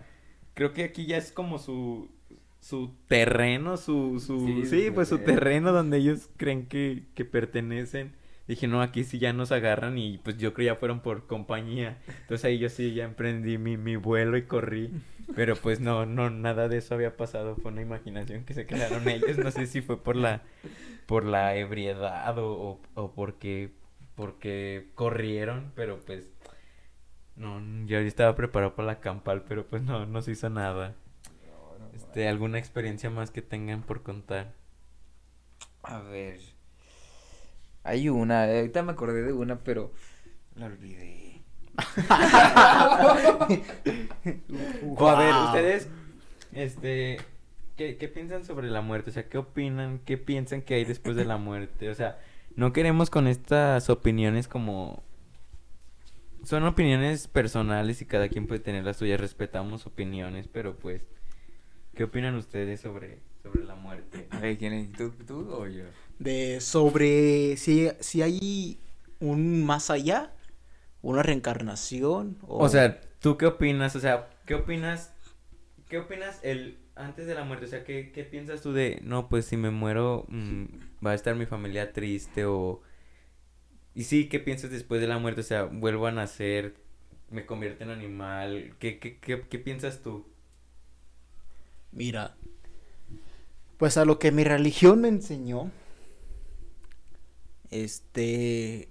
creo 0.54 0.72
que 0.72 0.84
aquí 0.84 1.06
ya 1.06 1.16
es 1.16 1.32
como 1.32 1.58
su, 1.58 2.10
su 2.60 2.94
terreno, 3.08 3.76
su, 3.78 4.20
su, 4.20 4.64
Sí, 4.66 4.90
pues 4.94 5.08
su 5.08 5.18
terreno. 5.18 5.40
terreno 5.40 5.72
donde 5.72 5.96
ellos 5.98 6.28
creen 6.36 6.66
que, 6.66 7.04
que 7.14 7.24
pertenecen. 7.24 8.12
Dije, 8.50 8.66
no, 8.66 8.82
aquí 8.82 9.04
sí 9.04 9.20
ya 9.20 9.32
nos 9.32 9.52
agarran 9.52 9.96
y 9.96 10.18
pues 10.18 10.36
yo 10.36 10.52
creo 10.54 10.74
ya 10.74 10.76
fueron 10.76 10.98
por 10.98 11.28
compañía. 11.28 11.98
Entonces 12.22 12.44
ahí 12.44 12.58
yo 12.58 12.68
sí 12.68 12.92
ya 12.94 13.04
emprendí 13.04 13.58
mi, 13.58 13.76
mi 13.76 13.94
vuelo 13.94 14.36
y 14.36 14.42
corrí. 14.42 14.90
Pero 15.36 15.54
pues 15.54 15.78
no, 15.78 16.04
no, 16.04 16.30
nada 16.30 16.66
de 16.66 16.78
eso 16.78 16.96
había 16.96 17.16
pasado. 17.16 17.54
Fue 17.54 17.70
una 17.70 17.82
imaginación 17.82 18.44
que 18.44 18.54
se 18.54 18.66
crearon 18.66 19.08
ellos. 19.08 19.38
No 19.38 19.52
sé 19.52 19.68
si 19.68 19.82
fue 19.82 20.02
por 20.02 20.16
la, 20.16 20.42
por 21.06 21.24
la 21.26 21.54
ebriedad 21.54 22.36
o, 22.40 22.50
o, 22.50 22.80
o 22.94 23.12
porque, 23.12 23.70
porque 24.16 24.88
corrieron, 24.96 25.70
pero 25.76 26.00
pues 26.00 26.28
no, 27.36 27.62
yo 27.86 27.98
estaba 28.00 28.34
preparado 28.34 28.74
para 28.74 28.86
la 28.86 28.98
campal, 28.98 29.44
pero 29.46 29.64
pues 29.64 29.82
no, 29.82 30.06
no 30.06 30.22
se 30.22 30.32
hizo 30.32 30.50
nada. 30.50 30.96
Este, 31.94 32.26
¿alguna 32.26 32.58
experiencia 32.58 33.10
más 33.10 33.30
que 33.30 33.42
tengan 33.42 33.82
por 33.82 34.02
contar? 34.02 34.54
A 35.84 36.00
ver. 36.00 36.40
Hay 37.90 38.08
una, 38.08 38.44
ahorita 38.44 38.82
me 38.82 38.92
acordé 38.92 39.22
de 39.22 39.32
una, 39.32 39.58
pero 39.60 39.92
la 40.56 40.66
olvidé. 40.66 41.42
O 44.96 45.08
a 45.08 45.18
ver, 45.18 45.32
Wow. 45.32 45.44
ustedes, 45.46 45.88
este, 46.52 47.18
¿qué, 47.76 47.96
qué 47.96 48.08
piensan 48.08 48.44
sobre 48.44 48.68
la 48.68 48.80
muerte? 48.80 49.10
O 49.10 49.12
sea, 49.12 49.28
¿qué 49.28 49.38
opinan? 49.38 50.00
¿Qué 50.04 50.18
piensan 50.18 50.62
que 50.62 50.74
hay 50.74 50.84
después 50.84 51.16
de 51.16 51.24
la 51.24 51.36
muerte? 51.36 51.88
O 51.90 51.94
sea, 51.94 52.18
no 52.56 52.72
queremos 52.72 53.10
con 53.10 53.26
estas 53.26 53.90
opiniones 53.90 54.48
como... 54.48 55.02
Son 56.44 56.64
opiniones 56.64 57.28
personales 57.28 58.00
y 58.00 58.06
cada 58.06 58.28
quien 58.28 58.46
puede 58.46 58.60
tener 58.60 58.84
las 58.84 58.96
suyas, 58.96 59.20
respetamos 59.20 59.86
opiniones, 59.86 60.48
pero 60.48 60.74
pues, 60.76 61.02
¿qué 61.94 62.04
opinan 62.04 62.34
ustedes 62.34 62.80
sobre, 62.80 63.18
sobre 63.42 63.64
la 63.64 63.74
muerte? 63.74 64.26
A 64.30 64.38
ver, 64.38 64.56
¿quién 64.56 64.72
es? 64.72 64.92
¿Tú, 64.92 65.10
tú 65.26 65.46
o 65.52 65.66
yo? 65.66 65.84
De 66.20 66.60
sobre 66.60 67.56
si, 67.56 67.90
si 68.00 68.22
hay 68.22 68.78
un 69.20 69.64
más 69.64 69.90
allá, 69.90 70.32
una 71.02 71.24
reencarnación. 71.24 72.38
O, 72.42 72.64
O 72.64 72.68
sea, 72.68 73.00
¿tú 73.20 73.38
qué 73.38 73.46
opinas? 73.46 73.96
O 73.96 74.00
sea, 74.00 74.30
¿qué 74.46 74.54
opinas? 74.54 75.12
¿Qué 75.88 75.98
opinas 75.98 76.38
el 76.42 76.78
antes 76.94 77.26
de 77.26 77.34
la 77.34 77.44
muerte? 77.44 77.66
O 77.66 77.68
sea, 77.68 77.84
¿qué, 77.84 78.12
qué 78.12 78.24
piensas 78.24 78.62
tú 78.62 78.72
de, 78.72 79.00
no, 79.02 79.28
pues 79.28 79.46
si 79.46 79.56
me 79.56 79.70
muero 79.70 80.26
mm, 80.28 80.64
va 81.04 81.12
a 81.12 81.14
estar 81.14 81.34
mi 81.36 81.46
familia 81.46 81.92
triste 81.92 82.44
o 82.46 82.82
y 83.94 84.04
sí, 84.04 84.28
¿qué 84.28 84.40
piensas 84.40 84.70
después 84.70 85.00
de 85.00 85.08
la 85.08 85.18
muerte? 85.18 85.40
O 85.42 85.44
sea, 85.44 85.64
vuelvo 85.64 86.06
a 86.06 86.12
nacer, 86.12 86.74
me 87.30 87.46
convierto 87.46 87.84
en 87.84 87.90
animal. 87.90 88.74
¿Qué, 88.78 88.98
qué, 88.98 89.18
qué, 89.18 89.42
qué 89.48 89.58
piensas 89.58 90.00
tú? 90.02 90.26
Mira, 91.92 92.36
pues 93.78 93.96
a 93.96 94.04
lo 94.04 94.18
que 94.18 94.32
mi 94.32 94.44
religión 94.44 95.00
me 95.00 95.08
enseñó, 95.08 95.70
este, 97.70 98.88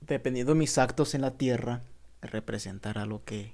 dependiendo 0.00 0.52
de 0.52 0.58
mis 0.58 0.78
actos 0.78 1.14
en 1.14 1.22
la 1.22 1.36
tierra, 1.36 1.82
representará 2.22 3.06
lo 3.06 3.24
que, 3.24 3.52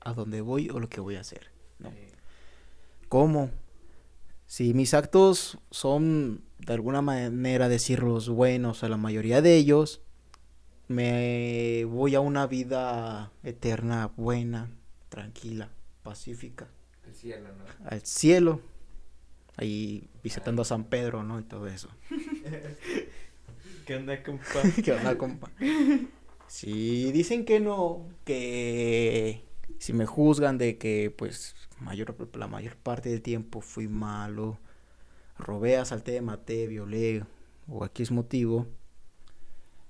a 0.00 0.12
dónde 0.12 0.40
voy 0.40 0.70
o 0.70 0.78
lo 0.78 0.88
que 0.88 1.00
voy 1.00 1.16
a 1.16 1.20
hacer, 1.20 1.50
¿no? 1.78 1.92
¿Cómo? 3.08 3.50
Si 4.46 4.74
mis 4.74 4.94
actos 4.94 5.58
son 5.70 6.42
de 6.58 6.72
alguna 6.72 7.02
manera 7.02 7.68
decirlos 7.68 8.28
buenos 8.28 8.82
a 8.82 8.88
la 8.88 8.96
mayoría 8.96 9.42
de 9.42 9.56
ellos, 9.56 10.00
me 10.88 11.84
voy 11.84 12.16
a 12.16 12.20
una 12.20 12.46
vida 12.46 13.30
eterna, 13.44 14.10
buena, 14.16 14.70
tranquila, 15.08 15.70
pacífica. 16.02 16.68
Al 17.06 17.14
cielo, 17.14 17.48
¿no? 17.48 17.86
Al 17.88 18.00
cielo. 18.04 18.60
Ahí 19.60 20.08
visitando 20.24 20.62
a 20.62 20.64
San 20.64 20.84
Pedro, 20.84 21.22
¿no? 21.22 21.38
Y 21.38 21.42
todo 21.42 21.66
eso. 21.66 21.90
¿Qué 23.86 23.94
onda, 23.94 24.22
compa? 24.22 24.44
¿Qué 24.82 24.92
onda, 24.92 25.18
compa? 25.18 25.50
Si 26.46 27.12
dicen 27.12 27.44
que 27.44 27.60
no, 27.60 28.08
que 28.24 29.44
si 29.78 29.92
me 29.92 30.06
juzgan 30.06 30.56
de 30.56 30.78
que, 30.78 31.14
pues, 31.14 31.54
mayor, 31.78 32.16
la 32.38 32.46
mayor 32.46 32.76
parte 32.76 33.10
del 33.10 33.20
tiempo 33.20 33.60
fui 33.60 33.86
malo, 33.86 34.58
robé, 35.36 35.76
asalté, 35.76 36.22
maté, 36.22 36.66
violé, 36.66 37.24
o 37.68 37.84
aquí 37.84 38.02
es 38.02 38.12
motivo, 38.12 38.66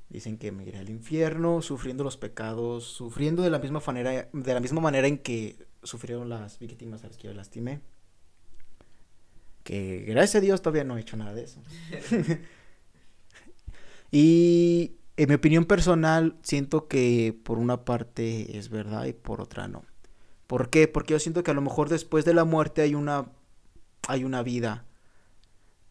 dicen 0.08 0.36
que 0.36 0.50
me 0.50 0.64
iré 0.64 0.78
al 0.78 0.90
infierno, 0.90 1.62
sufriendo 1.62 2.02
los 2.02 2.16
pecados, 2.16 2.82
sufriendo 2.86 3.44
de 3.44 3.50
la 3.50 3.60
misma 3.60 3.80
manera, 3.86 4.28
de 4.32 4.54
la 4.54 4.60
misma 4.60 4.80
manera 4.80 5.06
en 5.06 5.18
que 5.18 5.64
sufrieron 5.84 6.28
las 6.28 6.58
víctimas 6.58 7.04
a 7.04 7.06
las 7.06 7.16
que 7.16 7.28
yo 7.28 7.34
lastimé. 7.34 7.82
Gracias 10.06 10.36
a 10.36 10.40
Dios 10.40 10.62
todavía 10.62 10.84
no 10.84 10.96
he 10.96 11.00
hecho 11.00 11.16
nada 11.16 11.32
de 11.32 11.44
eso. 11.44 11.62
y 14.10 14.96
en 15.16 15.28
mi 15.28 15.34
opinión 15.34 15.66
personal, 15.66 16.36
siento 16.42 16.88
que 16.88 17.38
por 17.44 17.58
una 17.58 17.84
parte 17.84 18.56
es 18.56 18.70
verdad 18.70 19.04
y 19.04 19.12
por 19.12 19.40
otra 19.40 19.68
no. 19.68 19.84
¿Por 20.46 20.70
qué? 20.70 20.88
Porque 20.88 21.12
yo 21.12 21.20
siento 21.20 21.42
que 21.44 21.50
a 21.50 21.54
lo 21.54 21.60
mejor 21.60 21.88
después 21.88 22.24
de 22.24 22.34
la 22.34 22.44
muerte 22.44 22.82
hay 22.82 22.94
una, 22.94 23.30
hay 24.08 24.24
una 24.24 24.42
vida, 24.42 24.86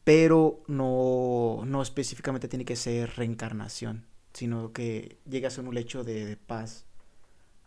pero 0.03 0.63
no, 0.67 1.61
no 1.65 1.81
específicamente 1.81 2.47
tiene 2.47 2.65
que 2.65 2.75
ser 2.75 3.15
reencarnación, 3.15 4.05
sino 4.33 4.73
que 4.73 5.19
llega 5.29 5.49
a 5.49 5.61
un 5.61 5.77
hecho 5.77 6.03
de, 6.03 6.25
de 6.25 6.35
paz. 6.35 6.85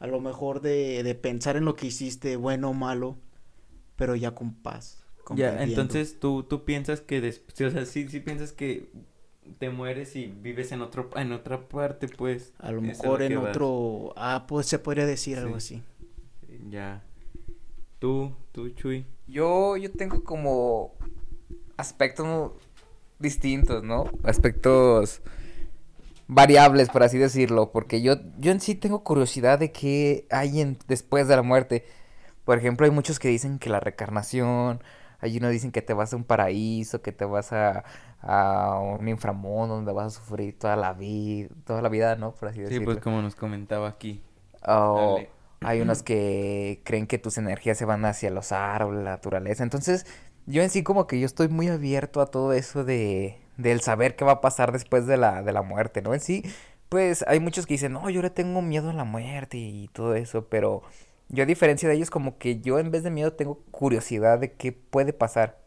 A 0.00 0.08
lo 0.08 0.20
mejor 0.20 0.60
de, 0.60 1.04
de, 1.04 1.14
pensar 1.14 1.56
en 1.56 1.64
lo 1.64 1.76
que 1.76 1.86
hiciste, 1.86 2.34
bueno 2.34 2.70
o 2.70 2.74
malo, 2.74 3.16
pero 3.94 4.16
ya 4.16 4.34
con 4.34 4.52
paz. 4.52 5.01
Ya, 5.36 5.62
entonces 5.62 6.18
tú, 6.18 6.42
tú 6.44 6.64
piensas 6.64 7.00
que, 7.00 7.20
después, 7.20 7.60
o 7.60 7.70
sea, 7.70 7.86
sí, 7.86 8.08
sí 8.08 8.20
piensas 8.20 8.52
que 8.52 8.88
te 9.58 9.70
mueres 9.70 10.16
y 10.16 10.26
vives 10.26 10.72
en 10.72 10.82
otro 10.82 11.10
en 11.16 11.32
otra 11.32 11.68
parte, 11.68 12.08
pues. 12.08 12.52
A 12.58 12.72
lo 12.72 12.80
mejor 12.80 13.22
en 13.22 13.36
otro, 13.36 14.12
ah, 14.16 14.44
pues 14.48 14.66
se 14.66 14.78
podría 14.78 15.06
decir 15.06 15.36
sí. 15.36 15.42
algo 15.42 15.56
así. 15.56 15.82
Ya. 16.68 17.02
Tú, 17.98 18.34
tú, 18.52 18.70
Chuy. 18.70 19.06
Yo, 19.26 19.76
yo 19.76 19.90
tengo 19.92 20.24
como 20.24 20.94
aspectos 21.76 22.52
distintos, 23.18 23.82
¿no? 23.82 24.04
Aspectos 24.24 25.22
variables, 26.26 26.88
por 26.88 27.02
así 27.02 27.18
decirlo, 27.18 27.70
porque 27.72 28.02
yo, 28.02 28.16
yo 28.38 28.52
en 28.52 28.60
sí 28.60 28.74
tengo 28.74 29.04
curiosidad 29.04 29.58
de 29.58 29.72
qué 29.72 30.26
hay 30.30 30.60
en, 30.60 30.78
después 30.88 31.28
de 31.28 31.36
la 31.36 31.42
muerte. 31.42 31.84
Por 32.44 32.58
ejemplo, 32.58 32.86
hay 32.86 32.90
muchos 32.90 33.18
que 33.18 33.28
dicen 33.28 33.58
que 33.58 33.70
la 33.70 33.80
reencarnación, 33.80 34.82
hay 35.22 35.38
unos 35.38 35.50
dicen 35.52 35.72
que 35.72 35.82
te 35.82 35.94
vas 35.94 36.12
a 36.12 36.16
un 36.16 36.24
paraíso, 36.24 37.00
que 37.02 37.12
te 37.12 37.24
vas 37.24 37.52
a, 37.52 37.84
a 38.20 38.78
un 38.80 39.08
inframundo 39.08 39.76
donde 39.76 39.92
vas 39.92 40.06
a 40.18 40.20
sufrir 40.20 40.58
toda 40.58 40.76
la 40.76 40.92
vida, 40.92 41.48
toda 41.64 41.80
la 41.82 41.88
vida, 41.88 42.16
¿no? 42.16 42.34
Por 42.34 42.48
así 42.48 42.60
decirlo. 42.60 42.80
Sí, 42.80 42.84
pues 42.84 42.98
como 42.98 43.22
nos 43.22 43.34
comentaba 43.36 43.88
aquí. 43.88 44.20
O 44.66 45.28
hay 45.62 45.80
unos 45.80 46.02
que 46.04 46.82
creen 46.84 47.06
que 47.06 47.18
tus 47.18 47.38
energías 47.38 47.78
se 47.78 47.84
van 47.84 48.04
hacia 48.04 48.30
los 48.30 48.52
árboles, 48.52 49.04
la 49.04 49.10
naturaleza. 49.12 49.62
Entonces, 49.62 50.06
yo 50.46 50.62
en 50.62 50.70
sí 50.70 50.82
como 50.82 51.06
que 51.06 51.20
yo 51.20 51.26
estoy 51.26 51.48
muy 51.48 51.68
abierto 51.68 52.20
a 52.20 52.26
todo 52.26 52.52
eso 52.52 52.84
de 52.84 53.38
del 53.56 53.80
saber 53.82 54.16
qué 54.16 54.24
va 54.24 54.32
a 54.32 54.40
pasar 54.40 54.72
después 54.72 55.06
de 55.06 55.16
la 55.16 55.42
de 55.42 55.52
la 55.52 55.62
muerte, 55.62 56.02
¿no? 56.02 56.14
En 56.14 56.20
sí, 56.20 56.42
pues 56.88 57.24
hay 57.28 57.40
muchos 57.40 57.66
que 57.66 57.74
dicen, 57.74 57.92
"No, 57.92 58.10
yo 58.10 58.22
le 58.22 58.30
tengo 58.30 58.62
miedo 58.62 58.90
a 58.90 58.92
la 58.94 59.04
muerte 59.04 59.56
y 59.58 59.88
todo 59.88 60.14
eso", 60.14 60.48
pero 60.48 60.82
yo 61.32 61.42
a 61.42 61.46
diferencia 61.46 61.88
de 61.88 61.96
ellos 61.96 62.10
como 62.10 62.38
que 62.38 62.60
yo 62.60 62.78
en 62.78 62.90
vez 62.90 63.02
de 63.02 63.10
miedo 63.10 63.32
tengo 63.32 63.64
curiosidad 63.70 64.38
de 64.38 64.52
qué 64.52 64.70
puede 64.72 65.12
pasar. 65.12 65.60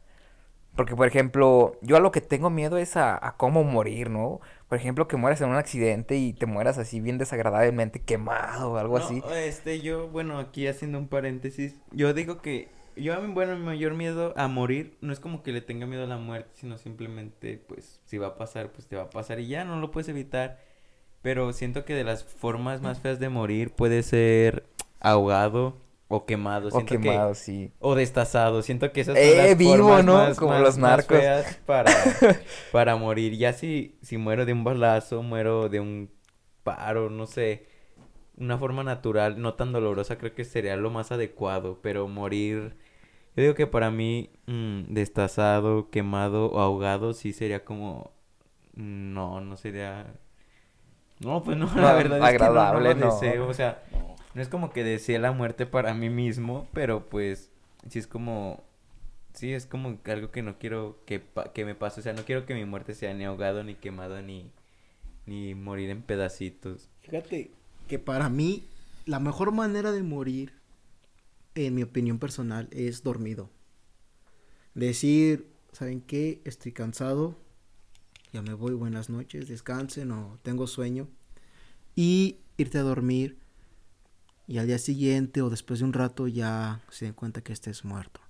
Porque, 0.75 0.95
por 0.95 1.07
ejemplo, 1.07 1.77
yo 1.81 1.95
a 1.95 1.99
lo 2.01 2.11
que 2.11 2.21
tengo 2.21 2.49
miedo 2.49 2.77
es 2.77 2.97
a, 2.97 3.15
a, 3.25 3.37
cómo 3.37 3.63
morir, 3.63 4.09
¿no? 4.09 4.41
Por 4.67 4.77
ejemplo, 4.77 5.07
que 5.07 5.15
mueras 5.15 5.39
en 5.41 5.49
un 5.49 5.55
accidente 5.55 6.17
y 6.17 6.33
te 6.33 6.45
mueras 6.45 6.77
así 6.77 6.99
bien 6.99 7.17
desagradablemente 7.17 8.01
quemado 8.01 8.73
o 8.73 8.77
algo 8.77 8.99
no, 8.99 9.05
así. 9.05 9.23
Este, 9.33 9.79
yo, 9.79 10.09
bueno, 10.09 10.37
aquí 10.37 10.67
haciendo 10.67 10.97
un 10.97 11.07
paréntesis, 11.07 11.75
yo 11.91 12.13
digo 12.13 12.41
que 12.41 12.67
yo, 12.97 13.15
bueno, 13.29 13.55
mi 13.55 13.63
mayor 13.63 13.93
miedo 13.93 14.33
a 14.37 14.47
morir 14.47 14.97
no 15.01 15.13
es 15.13 15.19
como 15.19 15.43
que 15.43 15.51
le 15.51 15.61
tenga 15.61 15.85
miedo 15.85 16.03
a 16.03 16.07
la 16.07 16.17
muerte, 16.17 16.49
sino 16.53 16.77
simplemente, 16.77 17.57
pues, 17.57 18.01
si 18.05 18.17
va 18.17 18.27
a 18.27 18.37
pasar, 18.37 18.71
pues 18.71 18.87
te 18.87 18.97
va 18.97 19.03
a 19.03 19.09
pasar 19.09 19.39
y 19.39 19.47
ya, 19.47 19.63
no 19.63 19.79
lo 19.79 19.91
puedes 19.91 20.09
evitar. 20.09 20.59
Pero 21.21 21.53
siento 21.53 21.85
que 21.85 21.95
de 21.95 22.03
las 22.03 22.23
formas 22.23 22.81
más 22.81 22.99
feas 22.99 23.19
de 23.19 23.29
morir 23.29 23.71
puede 23.71 24.03
ser 24.03 24.65
ahogado, 25.05 25.77
o 26.07 26.25
quemado, 26.25 26.69
o 26.71 26.85
quemado, 26.85 27.29
que, 27.29 27.35
sí. 27.35 27.71
O 27.79 27.95
destazado, 27.95 28.61
siento 28.61 28.91
que 28.91 29.01
esas 29.01 29.17
son 29.17 29.23
eh, 29.23 29.35
las 29.35 29.57
vivo, 29.57 29.77
formas 29.77 30.05
¿no? 30.05 30.13
más, 30.15 30.37
Como 30.37 30.51
más, 30.51 30.61
los 30.61 30.77
narcos. 30.77 31.17
Más 31.17 31.21
feas 31.21 31.55
para, 31.65 31.91
para 32.71 32.95
morir. 32.95 33.35
Ya 33.37 33.53
si, 33.53 33.97
si 34.01 34.17
muero 34.17 34.45
de 34.45 34.53
un 34.53 34.63
balazo, 34.63 35.23
muero 35.23 35.69
de 35.69 35.79
un 35.79 36.11
paro, 36.63 37.09
no 37.09 37.25
sé, 37.25 37.67
una 38.37 38.57
forma 38.57 38.83
natural, 38.83 39.41
no 39.41 39.53
tan 39.55 39.71
dolorosa, 39.71 40.17
creo 40.17 40.33
que 40.33 40.43
sería 40.43 40.75
lo 40.75 40.89
más 40.89 41.11
adecuado, 41.11 41.79
pero 41.81 42.07
morir, 42.07 42.75
yo 43.35 43.43
digo 43.43 43.55
que 43.55 43.67
para 43.67 43.91
mí, 43.91 44.31
mmm, 44.47 44.83
destazado, 44.93 45.89
quemado 45.89 46.47
o 46.47 46.59
ahogado, 46.59 47.13
sí 47.13 47.33
sería 47.33 47.63
como, 47.63 48.11
no, 48.73 49.41
no 49.41 49.57
sería... 49.57 50.07
No, 51.19 51.41
pues 51.43 51.55
no, 51.55 51.73
No, 51.73 51.81
la 51.81 51.93
verdad 51.93 52.21
agradable, 52.21 52.89
es 52.89 52.95
que 52.95 53.01
no, 53.01 53.07
no 53.07 53.13
deseo, 53.13 53.47
o 53.47 53.53
sea, 53.53 53.83
no 54.35 54.41
es 54.41 54.49
como 54.49 54.71
que 54.71 54.83
desee 54.83 55.17
la 55.17 55.31
muerte 55.31 55.65
para 55.65 55.93
mí 55.93 56.09
mismo, 56.09 56.67
pero 56.73 57.07
pues 57.07 57.49
sí 57.89 57.99
es 57.99 58.05
como 58.05 58.63
sí 59.33 59.53
es 59.53 59.65
como 59.65 59.97
algo 60.05 60.31
que 60.31 60.41
no 60.41 60.59
quiero 60.59 60.99
que 61.05 61.19
pa 61.19 61.53
que 61.53 61.65
me 61.65 61.73
pase, 61.73 62.01
o 62.01 62.03
sea, 62.03 62.13
no 62.13 62.25
quiero 62.25 62.45
que 62.45 62.53
mi 62.53 62.65
muerte 62.65 62.93
sea 62.93 63.13
ni 63.13 63.23
ahogado 63.23 63.63
ni 63.63 63.75
quemado 63.75 64.21
ni 64.21 64.51
ni 65.25 65.55
morir 65.55 65.89
en 65.89 66.01
pedacitos. 66.01 66.89
Fíjate 67.01 67.51
que 67.87 67.97
para 67.97 68.29
mí 68.29 68.65
la 69.05 69.19
mejor 69.19 69.53
manera 69.53 69.93
de 69.93 70.03
morir 70.03 70.53
en 71.55 71.73
mi 71.73 71.83
opinión 71.83 72.19
personal 72.19 72.67
es 72.71 73.03
dormido. 73.03 73.49
Decir, 74.73 75.47
¿saben 75.71 76.01
qué? 76.01 76.41
Estoy 76.43 76.73
cansado. 76.73 77.37
Ya 78.33 78.41
me 78.41 78.53
voy, 78.53 78.73
buenas 78.73 79.09
noches, 79.09 79.47
descansen 79.47 80.11
o 80.11 80.37
tengo 80.43 80.67
sueño 80.67 81.07
y 81.95 82.39
irte 82.57 82.79
a 82.79 82.81
dormir 82.81 83.44
y 84.47 84.57
al 84.57 84.67
día 84.67 84.77
siguiente 84.77 85.41
o 85.41 85.49
después 85.49 85.79
de 85.79 85.85
un 85.85 85.93
rato 85.93 86.27
ya 86.27 86.81
se 86.89 87.05
den 87.05 87.13
cuenta 87.13 87.41
que 87.41 87.53
estés 87.53 87.83
muerto. 87.85 88.21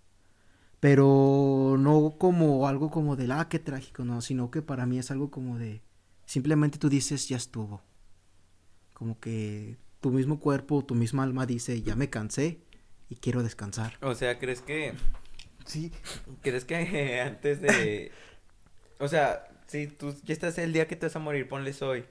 Pero 0.80 1.78
no 1.80 2.15
como 2.17 2.67
algo 2.67 2.91
como 2.91 3.15
de, 3.15 3.32
ah, 3.32 3.47
qué 3.49 3.60
trágico, 3.60 4.04
no, 4.06 4.21
sino 4.21 4.51
que 4.51 4.62
para 4.62 4.86
mí 4.86 4.99
es 4.99 5.10
algo 5.12 5.32
como 5.32 5.58
de, 5.58 5.82
simplemente 6.25 6.78
tú 6.78 6.89
dices, 6.89 7.28
ya 7.28 7.38
estuvo. 7.38 7.82
Como 8.93 9.19
que 9.19 9.78
tu 10.01 10.12
mismo 10.12 10.39
cuerpo, 10.39 10.86
tu 10.86 10.95
misma 10.95 11.23
alma 11.23 11.45
dice, 11.45 11.82
ya 11.82 11.95
me 11.95 12.10
cansé 12.10 12.60
y 13.10 13.15
quiero 13.15 13.41
descansar. 13.43 13.97
O 14.01 14.13
sea, 14.15 14.38
¿crees 14.39 14.62
que 14.62 14.93
Sí. 15.65 15.91
crees 16.41 16.65
que 16.65 17.19
antes 17.25 17.62
de 17.62 18.12
o 18.99 19.08
sea, 19.08 19.47
si 19.67 19.88
tú 19.88 20.15
ya 20.23 20.34
estás 20.34 20.58
el 20.60 20.71
día 20.71 20.88
que 20.88 20.95
te 20.95 21.08
vas 21.08 21.15
a 21.15 21.19
morir, 21.19 21.47
ponles 21.47 21.82
hoy. 21.82 22.06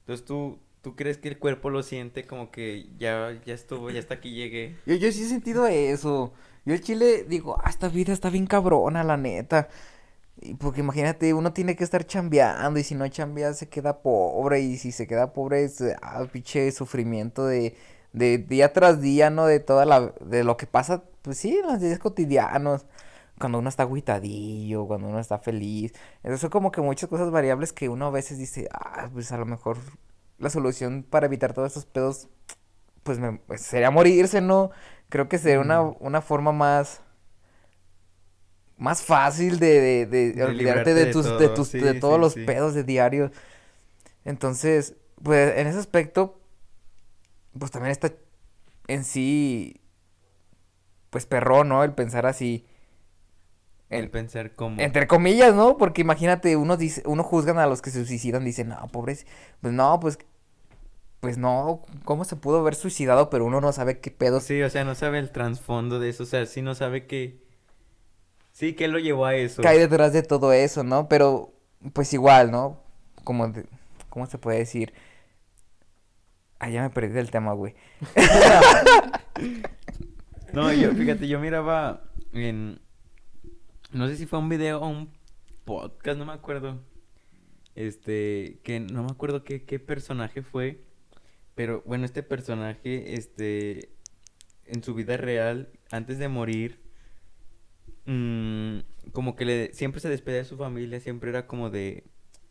Entonces 0.00 0.26
tú 0.26 0.58
¿Tú 0.82 0.94
crees 0.96 1.18
que 1.18 1.28
el 1.28 1.38
cuerpo 1.38 1.70
lo 1.70 1.82
siente 1.82 2.26
como 2.26 2.50
que 2.50 2.88
ya, 2.98 3.38
ya 3.44 3.54
estuvo, 3.54 3.90
ya 3.90 4.00
hasta 4.00 4.14
aquí 4.14 4.32
llegué? 4.32 4.76
Yo, 4.86 4.94
yo 4.94 5.10
sí 5.12 5.24
he 5.24 5.28
sentido 5.28 5.66
eso. 5.66 6.32
Yo 6.64 6.74
el 6.74 6.82
chile 6.82 7.24
digo, 7.28 7.56
ah, 7.62 7.70
esta 7.70 7.88
vida 7.88 8.12
está 8.12 8.30
bien 8.30 8.46
cabrona, 8.46 9.02
la 9.04 9.16
neta. 9.16 9.68
Y 10.40 10.54
porque 10.54 10.80
imagínate, 10.80 11.34
uno 11.34 11.52
tiene 11.52 11.76
que 11.76 11.84
estar 11.84 12.06
chambeando 12.06 12.78
y 12.78 12.84
si 12.84 12.94
no 12.94 13.08
chambea 13.08 13.54
se 13.54 13.68
queda 13.68 14.02
pobre 14.02 14.60
y 14.60 14.76
si 14.78 14.92
se 14.92 15.06
queda 15.06 15.32
pobre 15.32 15.64
es, 15.64 15.82
ah, 16.02 16.26
pinche 16.32 16.70
sufrimiento 16.72 17.46
de, 17.46 17.76
de 18.12 18.38
día 18.38 18.72
tras 18.72 19.00
día, 19.00 19.30
¿no? 19.30 19.46
De 19.46 19.60
toda 19.60 19.84
la, 19.84 20.12
de 20.20 20.44
lo 20.44 20.56
que 20.56 20.66
pasa, 20.66 21.02
pues 21.22 21.38
sí, 21.38 21.58
en 21.58 21.66
los 21.66 21.80
días 21.80 21.98
cotidianos. 21.98 22.86
cuando 23.40 23.58
uno 23.58 23.68
está 23.68 23.84
agüitadillo, 23.84 24.86
cuando 24.86 25.08
uno 25.08 25.20
está 25.20 25.38
feliz. 25.38 25.92
Eso 26.22 26.38
son 26.38 26.50
como 26.50 26.72
que 26.72 26.80
muchas 26.82 27.08
cosas 27.08 27.30
variables 27.30 27.72
que 27.72 27.88
uno 27.88 28.06
a 28.06 28.10
veces 28.10 28.38
dice, 28.38 28.68
ah, 28.72 29.08
pues 29.12 29.32
a 29.32 29.38
lo 29.38 29.46
mejor 29.46 29.78
la 30.38 30.50
solución 30.50 31.04
para 31.08 31.26
evitar 31.26 31.52
todos 31.52 31.68
estos 31.68 31.86
pedos, 31.86 32.28
pues, 33.02 33.18
me, 33.18 33.38
pues, 33.38 33.62
sería 33.62 33.90
morirse, 33.90 34.40
¿no? 34.40 34.70
Creo 35.08 35.28
que 35.28 35.38
sería 35.38 35.60
una, 35.60 35.80
una 35.82 36.20
forma 36.20 36.52
más 36.52 37.02
más 38.78 39.02
fácil 39.02 39.58
de, 39.58 40.06
de, 40.06 40.32
de, 40.32 40.44
olvidarte 40.44 40.94
de, 40.94 41.06
tus, 41.06 41.38
de, 41.38 41.48
tus, 41.48 41.72
de 41.72 41.94
todos 41.94 42.18
los 42.18 42.34
pedos 42.34 42.74
de 42.74 42.84
diario. 42.84 43.32
Entonces, 44.24 44.94
pues 45.22 45.56
en 45.58 45.66
ese 45.66 45.78
aspecto, 45.78 46.40
pues 47.58 47.72
también 47.72 47.90
está 47.90 48.12
en 48.86 49.04
sí, 49.04 49.80
pues 51.10 51.26
perrón, 51.26 51.68
¿no? 51.68 51.82
El 51.82 51.92
pensar 51.92 52.24
así. 52.24 52.66
El, 53.90 54.10
pensar 54.10 54.54
como. 54.54 54.80
Entre 54.80 55.08
comillas, 55.08 55.54
¿no? 55.54 55.76
Porque 55.76 56.02
imagínate, 56.02 56.56
uno 56.56 56.76
dice, 56.76 57.02
uno 57.04 57.24
juzgan 57.24 57.58
a 57.58 57.66
los 57.66 57.82
que 57.82 57.90
se 57.90 58.04
suicidan, 58.04 58.44
dicen, 58.44 58.68
no, 58.68 58.86
pobres, 58.88 59.26
pues 59.60 59.72
no, 59.72 59.98
pues, 59.98 60.18
pues 61.20 61.38
no, 61.38 61.84
¿cómo 62.04 62.24
se 62.24 62.36
pudo 62.36 62.60
haber 62.60 62.74
suicidado? 62.74 63.30
Pero 63.30 63.44
uno 63.44 63.60
no 63.60 63.72
sabe 63.72 64.00
qué 64.00 64.10
pedo. 64.10 64.40
Sí, 64.40 64.62
o 64.62 64.70
sea, 64.70 64.84
no 64.84 64.94
sabe 64.94 65.18
el 65.18 65.30
trasfondo 65.30 66.00
de 66.00 66.10
eso, 66.10 66.22
o 66.22 66.26
sea, 66.26 66.46
sí 66.46 66.62
no 66.62 66.74
sabe 66.74 67.06
que, 67.06 67.42
sí, 68.52 68.74
qué 68.74 68.88
lo 68.88 68.98
llevó 68.98 69.26
a 69.26 69.34
eso. 69.34 69.62
Cae 69.62 69.78
detrás 69.78 70.12
de 70.12 70.22
todo 70.22 70.52
eso, 70.52 70.84
¿no? 70.84 71.08
Pero, 71.08 71.52
pues 71.92 72.12
igual, 72.12 72.50
¿no? 72.50 72.82
Como, 73.24 73.52
¿cómo 74.08 74.26
se 74.26 74.38
puede 74.38 74.58
decir? 74.58 74.92
Ah, 76.58 76.70
ya 76.70 76.82
me 76.82 76.90
perdí 76.90 77.12
del 77.12 77.30
tema, 77.30 77.52
güey. 77.52 77.74
no, 80.52 80.72
yo, 80.72 80.92
fíjate, 80.92 81.28
yo 81.28 81.38
miraba 81.38 82.02
en 82.32 82.80
no 83.92 84.06
sé 84.06 84.16
si 84.16 84.26
fue 84.26 84.38
un 84.38 84.48
video 84.48 84.80
o 84.80 84.88
un 84.88 85.10
podcast, 85.64 86.18
no 86.18 86.26
me 86.26 86.32
acuerdo. 86.32 86.82
Este, 87.74 88.60
que 88.64 88.80
no 88.80 89.02
me 89.02 89.10
acuerdo 89.10 89.44
qué, 89.44 89.64
qué 89.64 89.78
personaje 89.78 90.42
fue. 90.42 90.84
Pero 91.58 91.82
bueno, 91.84 92.04
este 92.04 92.22
personaje, 92.22 93.14
este, 93.14 93.88
en 94.64 94.84
su 94.84 94.94
vida 94.94 95.16
real, 95.16 95.72
antes 95.90 96.20
de 96.20 96.28
morir, 96.28 96.78
mmm, 98.06 98.78
como 99.10 99.34
que 99.34 99.44
le, 99.44 99.74
siempre 99.74 100.00
se 100.00 100.08
despedía 100.08 100.38
de 100.38 100.44
su 100.44 100.56
familia, 100.56 101.00
siempre 101.00 101.30
era 101.30 101.48
como 101.48 101.68
de, 101.68 102.04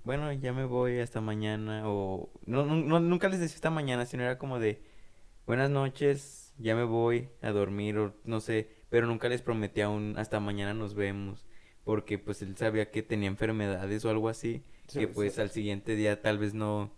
bueno, 0.03 0.33
ya 0.33 0.51
me 0.51 0.65
voy 0.65 0.99
hasta 0.99 1.21
mañana, 1.21 1.83
o 1.85 2.29
no, 2.45 2.65
no, 2.65 2.99
nunca 2.99 3.29
les 3.29 3.39
decía 3.39 3.55
hasta 3.55 3.69
mañana, 3.69 4.05
sino 4.05 4.23
era 4.23 4.37
como 4.37 4.59
de, 4.59 4.81
buenas 5.45 5.69
noches, 5.69 6.53
ya 6.57 6.75
me 6.75 6.83
voy 6.83 7.29
a 7.41 7.51
dormir, 7.51 7.97
o 7.99 8.13
no 8.25 8.41
sé, 8.41 8.67
pero 8.89 9.07
nunca 9.07 9.29
les 9.29 9.41
prometía 9.41 9.87
un 9.87 10.15
hasta 10.17 10.41
mañana 10.41 10.73
nos 10.73 10.95
vemos, 10.95 11.45
porque 11.85 12.19
pues 12.19 12.41
él 12.41 12.57
sabía 12.57 12.91
que 12.91 13.03
tenía 13.03 13.29
enfermedades 13.29 14.03
o 14.03 14.09
algo 14.09 14.27
así, 14.27 14.65
que 14.91 15.07
pues 15.07 15.39
al 15.39 15.49
siguiente 15.49 15.95
día 15.95 16.21
tal 16.21 16.39
vez 16.39 16.53
no, 16.53 16.96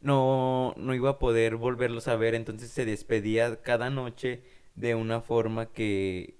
no, 0.00 0.74
no 0.76 0.94
iba 0.94 1.10
a 1.10 1.18
poder 1.18 1.56
volverlos 1.56 2.08
a 2.08 2.16
ver, 2.16 2.34
entonces 2.34 2.70
se 2.70 2.84
despedía 2.84 3.60
cada 3.62 3.90
noche 3.90 4.42
de 4.74 4.94
una 4.94 5.20
forma 5.20 5.66
que, 5.66 6.36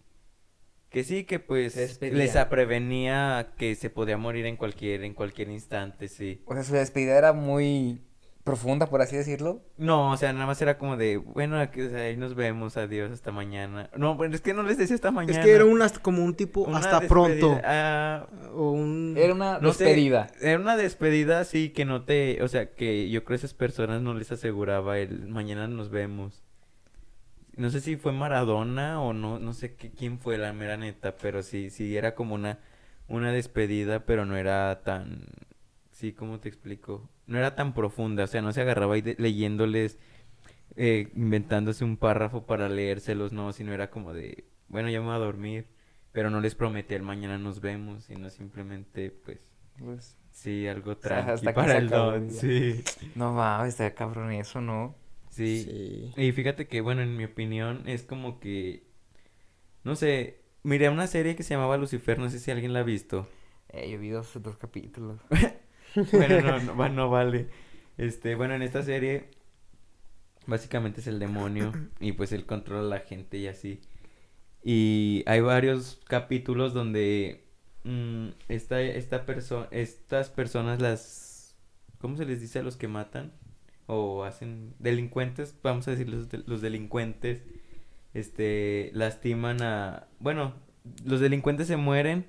que 0.91 1.05
sí, 1.05 1.25
que 1.25 1.39
pues 1.39 2.01
les 2.01 2.37
prevenía 2.47 3.53
que 3.59 3.75
se 3.75 3.91
podía 3.91 4.17
morir 4.17 4.47
en 4.47 4.57
cualquier, 4.57 5.05
en 5.05 5.15
cualquier 5.15 5.51
instante, 5.51 6.09
sí. 6.09 6.43
O 6.47 6.55
sea, 6.55 6.63
su 6.63 6.75
despedida 6.75 7.19
era 7.19 7.33
muy 7.33 8.01
profunda, 8.49 8.87
por 8.87 9.01
así 9.03 9.17
decirlo. 9.17 9.63
No, 9.77 10.13
o 10.13 10.17
sea, 10.17 10.33
nada 10.33 10.47
más 10.47 10.61
era 10.63 10.79
como 10.79 10.97
de, 10.97 11.19
bueno, 11.19 11.59
aquí, 11.59 11.81
ahí 11.81 12.17
nos 12.17 12.35
vemos, 12.35 12.77
adiós, 12.77 13.11
hasta 13.11 13.31
mañana. 13.31 13.91
No, 13.97 14.15
bueno, 14.15 14.35
es 14.35 14.41
que 14.41 14.55
no 14.55 14.63
les 14.63 14.79
decía 14.79 14.95
hasta 14.95 15.11
mañana. 15.11 15.39
Es 15.39 15.45
que 15.45 15.53
era 15.53 15.65
un 15.65 15.79
como 16.03 16.25
un 16.25 16.35
tipo 16.35 16.69
hasta 16.75 17.01
pronto. 17.03 17.61
Ah, 17.65 18.27
o 18.55 18.71
un... 18.73 19.15
Era 19.17 19.35
una 19.35 19.59
despedida. 19.59 20.29
era 20.41 20.59
una 20.59 20.77
despedida, 20.77 21.45
sí, 21.45 21.71
que 21.71 21.85
no 21.85 22.03
te, 22.03 22.43
o 22.43 22.49
sea, 22.49 22.75
que 22.75 23.11
yo 23.11 23.25
creo 23.25 23.37
que 23.37 23.47
esas 23.47 23.55
personas 23.55 24.03
no 24.03 24.15
les 24.15 24.33
aseguraba 24.33 24.99
el 24.99 25.29
mañana 25.29 25.69
nos 25.69 25.91
vemos. 25.91 26.43
No 27.57 27.71
sé 27.71 27.81
si 27.81 27.97
fue 27.97 28.13
Maradona 28.13 29.03
o 29.03 29.13
no, 29.13 29.39
no 29.39 29.53
sé 29.53 29.75
qué, 29.75 29.91
quién 29.91 30.19
fue 30.19 30.39
la 30.39 30.53
mera 30.53 30.77
neta, 30.77 31.17
pero 31.17 31.43
sí, 31.43 31.71
sí, 31.71 31.97
era 31.97 32.15
como 32.15 32.35
una, 32.35 32.59
una 33.09 33.33
despedida, 33.33 34.07
pero 34.07 34.25
no 34.25 34.37
era 34.37 34.81
tan, 34.85 35.27
sí, 35.99 36.13
¿cómo 36.13 36.39
te 36.39 36.49
explico? 36.49 37.09
no 37.27 37.39
era 37.39 37.55
tan 37.55 37.75
profunda, 37.75 38.25
o 38.25 38.27
sea, 38.27 38.41
no 38.41 38.53
se 38.53 38.63
agarraba 38.63 38.95
ahí 38.95 39.15
leyéndoles, 39.19 39.99
eh, 40.77 41.09
inventándose 41.15 41.85
un 41.85 41.97
párrafo 41.97 42.47
para 42.47 42.69
leérselos, 42.69 43.33
no, 43.33 43.53
sino 43.53 43.73
era 43.73 43.91
como 43.91 44.15
de, 44.15 44.45
bueno, 44.69 44.89
ya 44.89 45.01
me 45.01 45.07
voy 45.07 45.17
a 45.17 45.19
dormir, 45.19 45.67
pero 46.13 46.31
no 46.31 46.41
les 46.41 46.55
prometí 46.55 46.95
el 46.95 47.03
mañana 47.03 47.37
nos 47.37 47.61
vemos, 47.61 48.05
sino 48.05 48.31
simplemente, 48.31 49.11
pues, 49.11 49.41
pues 49.79 50.17
sí, 50.31 50.67
algo 50.67 50.97
tranqui 50.97 51.47
para 51.53 51.77
el 51.77 51.91
don, 51.91 52.31
sí. 52.31 52.83
No 53.15 53.33
mames, 53.35 53.75
está 53.75 53.95
cabrón 53.95 54.33
eso, 54.33 54.61
¿no? 54.61 54.97
Sí. 55.29 55.65
sí. 55.65 56.13
Y 56.17 56.33
fíjate 56.33 56.67
que, 56.67 56.81
bueno, 56.81 57.03
en 57.03 57.17
mi 57.17 57.25
opinión, 57.25 57.83
es 57.87 58.05
como 58.05 58.41
que, 58.41 58.85
no 59.85 59.97
sé, 59.97 60.41
miré 60.63 60.89
una 60.89 61.09
serie 61.09 61.37
que 61.37 61.43
se 61.43 61.55
llamaba 61.55 61.77
Lucifer, 61.77 62.19
no 62.19 62.31
sé 62.31 62.39
si 62.39 62.51
alguien 62.51 62.73
la 62.73 62.81
ha 62.81 62.85
visto. 62.85 63.29
Eh, 63.69 63.91
yo 63.91 63.99
vi 63.99 64.09
dos, 64.09 64.31
dos 64.41 64.57
capítulos. 64.57 65.21
bueno, 66.13 66.61
no, 66.61 66.89
no, 66.89 67.11
vale. 67.11 67.49
Este, 67.97 68.35
bueno, 68.35 68.55
en 68.55 68.63
esta 68.63 68.83
serie 68.83 69.31
básicamente 70.47 71.01
es 71.01 71.07
el 71.07 71.19
demonio 71.19 71.73
y 72.01 72.13
pues 72.13 72.33
él 72.33 72.47
controla 72.47 72.81
a 72.81 72.99
la 72.99 73.01
gente 73.01 73.39
y 73.39 73.47
así. 73.47 73.81
Y 74.63 75.23
hay 75.27 75.41
varios 75.41 76.01
capítulos 76.07 76.75
donde 76.75 77.45
mm, 77.85 78.29
esta, 78.49 78.81
esta 78.81 79.25
persona, 79.25 79.69
estas 79.71 80.31
personas 80.31 80.81
las, 80.81 81.57
¿cómo 81.99 82.17
se 82.17 82.25
les 82.25 82.41
dice 82.41 82.59
a 82.59 82.63
los 82.63 82.77
que 82.77 82.89
matan? 82.89 83.33
O 83.87 84.25
hacen 84.25 84.75
delincuentes, 84.79 85.57
vamos 85.63 85.89
a 85.89 85.93
decir 85.93 86.09
los, 86.09 86.29
los 86.47 86.61
delincuentes, 86.61 87.43
este, 88.13 88.91
lastiman 88.93 89.63
a, 89.63 90.09
bueno, 90.19 90.55
los 91.05 91.21
delincuentes 91.21 91.67
se 91.67 91.77
mueren 91.77 92.27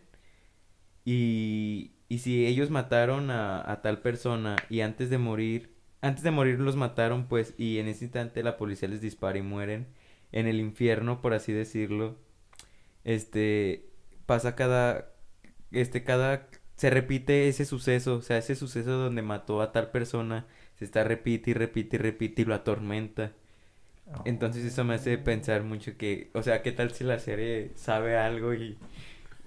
y 1.06 1.92
y 2.10 2.20
si 2.20 2.46
ellos 2.48 2.72
mataron 2.72 3.32
a, 3.32 3.72
a, 3.72 3.82
tal 3.82 4.02
persona 4.02 4.56
y 4.70 4.82
antes 4.82 5.10
de 5.10 5.20
morir, 5.20 5.70
antes 6.02 6.24
de 6.24 6.32
morir 6.32 6.60
los 6.60 6.76
mataron, 6.76 7.28
pues, 7.28 7.54
y 7.58 7.78
en 7.78 7.88
ese 7.88 8.06
instante 8.06 8.44
la 8.44 8.58
policía 8.58 8.90
les 8.90 9.02
dispara 9.02 9.38
y 9.38 9.44
mueren 9.44 9.88
en 10.32 10.48
el 10.48 10.60
infierno, 10.60 11.22
por 11.22 11.34
así 11.34 11.54
decirlo, 11.54 12.18
este, 13.04 13.90
pasa 14.26 14.56
cada, 14.56 15.12
este, 15.72 16.04
cada, 16.04 16.48
se 16.76 16.90
repite 16.90 17.48
ese 17.48 17.66
suceso, 17.66 18.16
o 18.16 18.22
sea, 18.22 18.38
ese 18.38 18.56
suceso 18.56 18.92
donde 18.92 19.22
mató 19.22 19.62
a 19.62 19.72
tal 19.72 19.92
persona, 19.92 20.48
se 20.78 20.86
está 20.86 21.04
repite 21.04 21.52
y 21.52 21.54
repite 21.54 21.98
y 21.98 22.00
repite 22.00 22.42
y 22.44 22.46
lo 22.46 22.56
atormenta. 22.56 23.34
Entonces 24.26 24.66
eso 24.66 24.84
me 24.84 24.96
hace 24.96 25.18
pensar 25.20 25.64
mucho 25.64 25.96
que, 25.98 26.32
o 26.34 26.42
sea, 26.42 26.64
¿qué 26.64 26.72
tal 26.72 26.92
si 26.92 27.04
la 27.04 27.20
serie 27.20 27.72
sabe 27.76 28.18
algo 28.18 28.54
y 28.56 28.76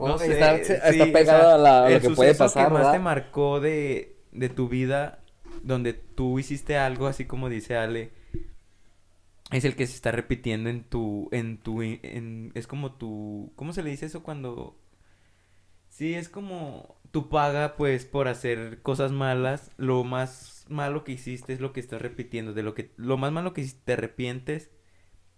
no 0.09 0.19
sé, 0.19 0.33
está, 0.33 1.13
pegado 1.13 1.67
a, 1.67 1.91
lo 1.91 2.01
que 2.01 2.11
puede 2.11 2.35
pasar. 2.35 2.69
que 2.69 2.75
más 2.75 2.93
te 2.93 2.99
marcó 2.99 3.61
de, 3.61 4.17
de 4.33 4.49
tu 4.49 4.69
vida, 4.69 5.21
donde 5.63 5.93
tú 5.93 6.39
hiciste 6.39 6.77
algo, 6.77 7.07
así 7.07 7.27
como 7.27 7.49
dice 7.49 7.77
Ale, 7.77 8.13
es 9.51 9.65
el 9.65 9.77
que 9.77 9.87
se 9.87 9.95
está 9.95 10.11
repitiendo 10.13 10.71
en 10.71 10.85
tu, 10.85 11.29
en 11.33 11.59
tu, 11.59 11.83
en, 11.83 12.53
es 12.55 12.67
como 12.67 12.93
tu, 12.93 13.53
¿cómo 13.55 13.73
se 13.73 13.83
le 13.83 13.91
dice 13.91 14.07
eso 14.07 14.23
cuando? 14.23 14.79
Sí, 15.89 16.15
es 16.15 16.31
como 16.31 16.97
tu 17.11 17.29
paga, 17.29 17.77
pues, 17.77 18.07
por 18.07 18.29
hacer 18.29 18.81
cosas 18.81 19.13
malas, 19.13 19.71
lo 19.77 20.05
más 20.05 20.65
malo 20.69 21.05
que 21.05 21.13
hiciste 21.13 21.53
es 21.53 21.61
lo 21.61 21.75
que 21.75 21.81
estás 21.81 22.01
repitiendo, 22.01 22.55
de 22.55 22.63
lo 22.63 22.75
que, 22.75 22.93
lo 22.97 23.19
más 23.19 23.31
malo 23.31 23.53
que 23.53 23.65
te 23.85 23.93
arrepientes, 23.93 24.71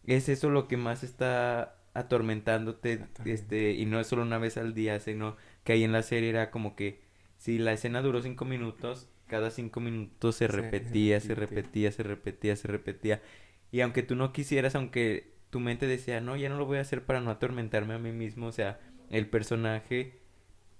es 0.04 0.28
eso 0.28 0.50
lo 0.50 0.68
que 0.68 0.76
más 0.76 1.02
está 1.02 1.83
atormentándote, 1.94 3.06
este, 3.24 3.72
y 3.72 3.86
no 3.86 4.00
es 4.00 4.08
solo 4.08 4.22
una 4.22 4.38
vez 4.38 4.56
al 4.56 4.74
día, 4.74 4.98
sino 5.00 5.36
que 5.62 5.72
ahí 5.72 5.84
en 5.84 5.92
la 5.92 6.02
serie 6.02 6.28
era 6.28 6.50
como 6.50 6.74
que 6.74 7.00
si 7.38 7.58
la 7.58 7.72
escena 7.72 8.02
duró 8.02 8.20
cinco 8.20 8.44
minutos, 8.44 9.08
cada 9.28 9.50
cinco 9.50 9.80
minutos 9.80 10.36
se 10.36 10.48
repetía, 10.48 11.20
se 11.20 11.34
repetía, 11.34 11.92
se 11.92 12.02
repetía, 12.02 12.56
se 12.56 12.68
repetía. 12.68 13.22
Y 13.70 13.80
aunque 13.80 14.02
tú 14.02 14.16
no 14.16 14.32
quisieras, 14.32 14.74
aunque 14.74 15.34
tu 15.50 15.60
mente 15.60 15.86
decía, 15.86 16.20
no, 16.20 16.36
ya 16.36 16.48
no 16.48 16.58
lo 16.58 16.66
voy 16.66 16.78
a 16.78 16.82
hacer 16.82 17.04
para 17.04 17.20
no 17.20 17.30
atormentarme 17.30 17.94
a 17.94 17.98
mí 17.98 18.12
mismo, 18.12 18.46
o 18.48 18.52
sea, 18.52 18.80
el 19.10 19.28
personaje, 19.28 20.18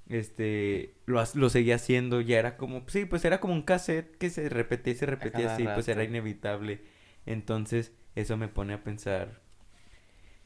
este, 0.09 0.94
lo, 1.07 1.22
lo 1.35 1.48
seguía 1.48 1.77
haciendo, 1.77 2.20
ya 2.20 2.40
era 2.40 2.57
como, 2.57 2.85
sí, 2.88 3.05
pues 3.05 3.24
era 3.24 3.38
como 3.40 3.55
un 3.55 3.62
cassette 3.62 4.16
que 4.16 4.31
se 4.31 4.48
repetía 4.48 4.94
y 4.94 4.96
se 4.96 5.07
repetía 5.07 5.55
así, 5.55 5.64
pues 5.74 5.87
era 5.88 6.03
inevitable. 6.03 6.83
Entonces, 7.24 7.92
eso 8.16 8.37
me 8.37 8.48
pone 8.48 8.74
a 8.74 8.83
pensar 8.83 9.44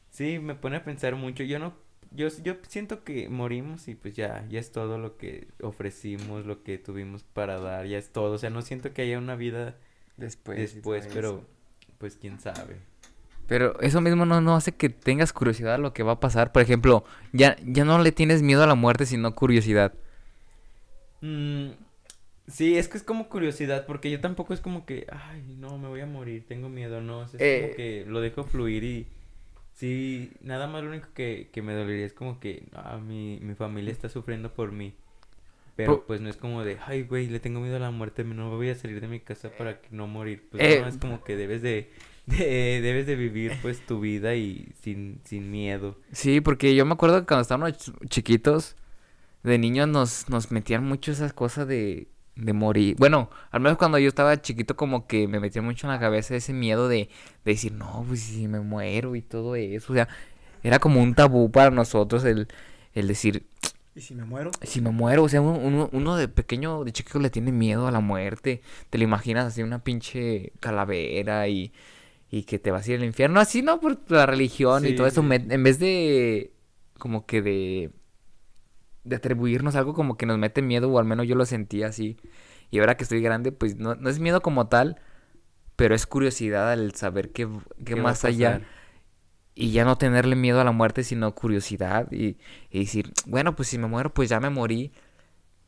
Sí, 0.09 0.39
me 0.39 0.55
pone 0.55 0.77
a 0.77 0.83
pensar 0.83 1.15
mucho. 1.15 1.43
Yo 1.43 1.59
no, 1.59 1.73
yo, 2.11 2.27
yo 2.43 2.55
siento 2.67 3.03
que 3.03 3.29
morimos 3.29 3.87
y 3.87 3.95
pues 3.95 4.15
ya, 4.15 4.45
ya 4.49 4.59
es 4.59 4.71
todo 4.71 4.97
lo 4.97 5.17
que 5.17 5.47
ofrecimos, 5.61 6.45
lo 6.45 6.63
que 6.63 6.77
tuvimos 6.77 7.23
para 7.23 7.59
dar, 7.59 7.85
ya 7.87 7.97
es 7.97 8.11
todo. 8.11 8.33
O 8.33 8.37
sea, 8.37 8.49
no 8.49 8.61
siento 8.61 8.93
que 8.93 9.03
haya 9.03 9.17
una 9.17 9.35
vida 9.35 9.77
después, 10.17 10.57
después 10.57 11.07
pero 11.13 11.45
pues 11.97 12.17
quién 12.17 12.39
sabe. 12.39 12.77
Pero 13.47 13.79
eso 13.81 13.99
mismo 14.01 14.25
no, 14.25 14.41
no 14.41 14.55
hace 14.55 14.73
que 14.73 14.89
tengas 14.89 15.33
curiosidad 15.33 15.75
a 15.75 15.77
lo 15.79 15.93
que 15.93 16.03
va 16.03 16.13
a 16.13 16.19
pasar. 16.19 16.51
Por 16.51 16.61
ejemplo, 16.61 17.03
ya, 17.33 17.55
ya 17.65 17.83
no 17.83 17.99
le 17.99 18.11
tienes 18.11 18.43
miedo 18.43 18.63
a 18.63 18.67
la 18.67 18.75
muerte, 18.75 19.05
sino 19.05 19.33
curiosidad. 19.35 19.93
Mm, 21.21 21.71
sí, 22.47 22.77
es 22.77 22.87
que 22.87 22.97
es 22.97 23.03
como 23.03 23.29
curiosidad, 23.29 23.85
porque 23.85 24.11
yo 24.11 24.21
tampoco 24.21 24.53
es 24.53 24.61
como 24.61 24.85
que, 24.85 25.07
ay, 25.11 25.43
no, 25.57 25.77
me 25.77 25.87
voy 25.87 26.01
a 26.01 26.05
morir, 26.05 26.45
tengo 26.47 26.69
miedo, 26.69 27.01
no, 27.01 27.23
es 27.23 27.35
Eh. 27.39 27.61
como 27.61 27.75
que 27.75 28.05
lo 28.07 28.21
dejo 28.21 28.43
fluir 28.43 28.83
y 28.83 29.07
sí, 29.79 30.31
nada 30.41 30.67
más 30.67 30.83
lo 30.83 30.89
único 30.89 31.07
que, 31.13 31.49
que 31.51 31.61
me 31.61 31.73
dolería 31.73 32.05
es 32.05 32.13
como 32.13 32.39
que, 32.39 32.63
ah, 32.73 32.97
mi, 32.97 33.39
mi 33.41 33.55
familia 33.55 33.91
está 33.91 34.09
sufriendo 34.09 34.53
por 34.53 34.71
mí. 34.71 34.93
Pero 35.75 36.05
pues 36.05 36.19
no 36.19 36.27
es 36.29 36.35
como 36.35 36.65
de, 36.65 36.77
ay, 36.85 37.03
güey, 37.03 37.27
le 37.27 37.39
tengo 37.39 37.61
miedo 37.61 37.77
a 37.77 37.79
la 37.79 37.89
muerte, 37.89 38.25
no 38.25 38.49
voy 38.57 38.69
a 38.69 38.75
salir 38.75 38.99
de 38.99 39.07
mi 39.07 39.21
casa 39.21 39.49
para 39.57 39.79
que 39.79 39.87
no 39.91 40.07
morir. 40.07 40.45
Pues 40.51 40.61
Eh. 40.61 40.81
no, 40.81 40.87
es 40.89 40.97
como 40.97 41.23
que 41.23 41.37
debes 41.37 41.61
de, 41.61 41.89
de- 42.25 42.81
debes 42.81 43.07
de 43.07 43.15
vivir 43.15 43.53
pues 43.61 43.79
tu 43.85 44.01
vida 44.01 44.35
y 44.35 44.73
sin, 44.81 45.21
sin 45.23 45.49
miedo. 45.49 45.97
Sí, 46.11 46.41
porque 46.41 46.75
yo 46.75 46.85
me 46.85 46.93
acuerdo 46.93 47.21
que 47.21 47.27
cuando 47.27 47.43
estábamos 47.43 47.69
ch- 47.71 48.09
chiquitos, 48.09 48.75
de 49.43 49.57
niños 49.57 49.87
nos, 49.87 50.27
nos 50.27 50.51
metían 50.51 50.83
mucho 50.83 51.13
esas 51.13 51.31
cosas 51.31 51.65
de, 51.65 52.09
de 52.45 52.53
morir. 52.53 52.95
Bueno, 52.97 53.29
al 53.51 53.59
menos 53.61 53.77
cuando 53.77 53.97
yo 53.99 54.07
estaba 54.09 54.41
chiquito 54.41 54.75
como 54.75 55.07
que 55.07 55.27
me 55.27 55.39
metía 55.39 55.61
mucho 55.61 55.87
en 55.87 55.93
la 55.93 55.99
cabeza 55.99 56.35
ese 56.35 56.53
miedo 56.53 56.87
de, 56.87 57.09
de 57.45 57.51
decir, 57.51 57.71
no, 57.73 58.03
pues 58.07 58.21
si 58.21 58.47
me 58.47 58.59
muero 58.61 59.15
y 59.15 59.21
todo 59.21 59.55
eso. 59.55 59.91
O 59.93 59.95
sea, 59.95 60.07
era 60.63 60.79
como 60.79 61.01
un 61.01 61.13
tabú 61.15 61.51
para 61.51 61.71
nosotros 61.71 62.23
el, 62.25 62.47
el 62.93 63.07
decir, 63.07 63.45
¿Y 63.95 64.01
si 64.01 64.15
me 64.15 64.23
muero? 64.25 64.51
si 64.61 64.81
me 64.81 64.91
muero, 64.91 65.23
o 65.23 65.29
sea, 65.29 65.41
uno, 65.41 65.57
uno- 65.59 65.89
uno 65.91 66.15
de 66.15 66.27
pequeño, 66.27 66.83
de 66.85 66.91
chiquito 66.93 67.19
le 67.19 67.29
tiene 67.29 67.51
miedo 67.51 67.87
a 67.87 67.91
la 67.91 67.99
muerte. 67.99 68.61
Te 68.89 68.97
lo 68.97 69.03
imaginas 69.03 69.45
así 69.45 69.61
una 69.63 69.83
pinche 69.83 70.53
calavera 70.61 71.47
y, 71.49 71.73
y 72.31 72.43
que 72.43 72.59
te 72.59 72.71
vas 72.71 72.87
a 72.87 72.91
ir 72.91 72.97
al 72.99 73.05
infierno. 73.05 73.39
Así, 73.39 73.61
¿no? 73.61 73.79
Por 73.81 73.99
la 74.09 74.25
religión 74.25 74.85
y 74.85 74.93
todo 74.95 75.07
eso. 75.07 75.21
sí. 75.21 75.27
me- 75.27 75.35
en 75.49 75.63
vez 75.63 75.79
de, 75.79 76.51
como 76.97 77.25
que 77.25 77.41
de, 77.41 77.89
de 79.03 79.15
atribuirnos 79.17 79.75
algo 79.75 79.93
como 79.93 80.17
que 80.17 80.25
nos 80.25 80.37
mete 80.37 80.61
miedo, 80.61 80.89
o 80.91 80.99
al 80.99 81.05
menos 81.05 81.27
yo 81.27 81.35
lo 81.35 81.45
sentía 81.45 81.87
así. 81.87 82.17
Y 82.71 82.79
ahora 82.79 82.97
que 82.97 83.03
estoy 83.03 83.21
grande, 83.21 83.51
pues 83.51 83.77
no, 83.77 83.95
no 83.95 84.09
es 84.09 84.19
miedo 84.19 84.41
como 84.41 84.67
tal, 84.67 84.97
pero 85.75 85.95
es 85.95 86.07
curiosidad 86.07 86.71
al 86.71 86.93
saber 86.95 87.31
qué, 87.31 87.47
qué 87.85 87.95
¿Qué 87.95 88.01
va 88.01 88.11
a 88.11 88.13
más 88.13 88.25
allá. 88.25 88.61
Y 89.55 89.71
ya 89.71 89.83
no 89.85 89.97
tenerle 89.97 90.35
miedo 90.35 90.61
a 90.61 90.63
la 90.63 90.71
muerte, 90.71 91.03
sino 91.03 91.35
curiosidad. 91.35 92.11
Y, 92.11 92.37
y 92.69 92.79
decir, 92.81 93.11
bueno, 93.25 93.55
pues 93.55 93.67
si 93.67 93.77
me 93.77 93.87
muero, 93.87 94.13
pues 94.13 94.29
ya 94.29 94.39
me 94.39 94.49
morí. 94.49 94.93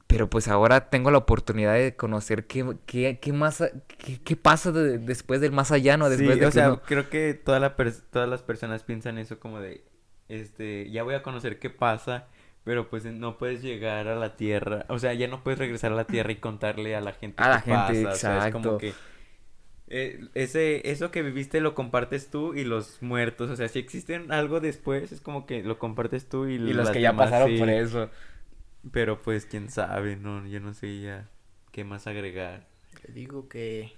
Pero 0.08 0.30
pues 0.30 0.48
ahora 0.50 0.90
tengo 0.90 1.10
la 1.12 1.20
oportunidad 1.20 1.74
de 1.76 1.96
conocer 1.96 2.46
qué, 2.48 2.78
qué, 2.86 3.20
qué 3.22 3.34
más, 3.34 3.64
qué, 3.98 4.22
qué 4.22 4.36
pasa 4.36 4.72
de- 4.74 4.98
después 5.00 5.40
del 5.42 5.54
más 5.54 5.72
allá, 5.72 5.98
¿no? 5.98 6.10
Después 6.10 6.38
Sí, 6.38 6.42
de 6.42 6.48
o 6.48 6.52
que 6.52 6.60
sea, 6.60 6.70
uno- 6.72 6.82
creo 6.86 7.10
que 7.10 7.34
toda 7.34 7.60
la 7.60 7.76
todas 8.12 8.28
las 8.30 8.42
personas 8.42 8.84
piensan 8.84 9.18
eso 9.18 9.40
como 9.40 9.60
de, 9.62 9.84
este, 10.28 10.90
ya 10.92 11.04
voy 11.04 11.16
a 11.16 11.24
conocer 11.24 11.60
qué 11.60 11.70
pasa, 11.70 12.28
pero 12.64 12.90
pues 12.90 13.06
no 13.06 13.38
puedes 13.38 13.62
llegar 13.62 14.08
a 14.08 14.16
la 14.16 14.36
tierra, 14.36 14.86
o 14.90 15.00
sea, 15.00 15.14
ya 15.14 15.28
no 15.28 15.44
puedes 15.44 15.60
regresar 15.60 15.92
a 15.92 15.96
la 15.96 16.06
tierra 16.06 16.32
y 16.32 16.36
contarle 16.36 16.96
a 16.96 17.02
la 17.02 17.14
gente 17.14 17.42
A 17.42 17.50
la 17.50 17.62
qué 17.62 17.76
gente, 17.76 18.04
pasa, 18.04 18.14
o 18.14 18.16
sea, 18.16 18.48
es 18.48 18.54
como 18.54 18.74
exacto. 18.74 18.78
que 18.78 18.94
eh, 19.94 20.22
ese, 20.36 20.90
eso 20.90 21.12
que 21.12 21.22
viviste 21.22 21.60
lo 21.60 21.76
compartes 21.76 22.30
tú 22.30 22.54
y 22.54 22.64
los 22.64 23.02
muertos, 23.02 23.50
o 23.50 23.58
sea, 23.58 23.68
si 23.68 23.80
existen 23.80 24.32
algo 24.32 24.62
después, 24.62 25.12
es 25.12 25.20
como 25.20 25.46
que 25.46 25.64
lo 25.64 25.80
compartes 25.80 26.30
tú 26.30 26.48
y, 26.48 26.54
y 26.54 26.74
los 26.74 26.92
que 26.92 27.02
ya 27.02 27.12
demás, 27.12 27.30
pasaron 27.30 27.50
sí. 27.50 27.58
por 27.58 27.70
eso. 27.70 28.10
Pero 28.92 29.20
pues 29.20 29.46
quién 29.46 29.70
sabe, 29.70 30.16
no, 30.16 30.48
yo 30.48 30.60
no 30.62 30.74
sé 30.74 31.02
ya 31.02 31.30
qué 31.74 31.84
más 31.84 32.08
agregar. 32.08 32.68
Le 33.06 33.14
digo 33.14 33.48
que. 33.48 33.92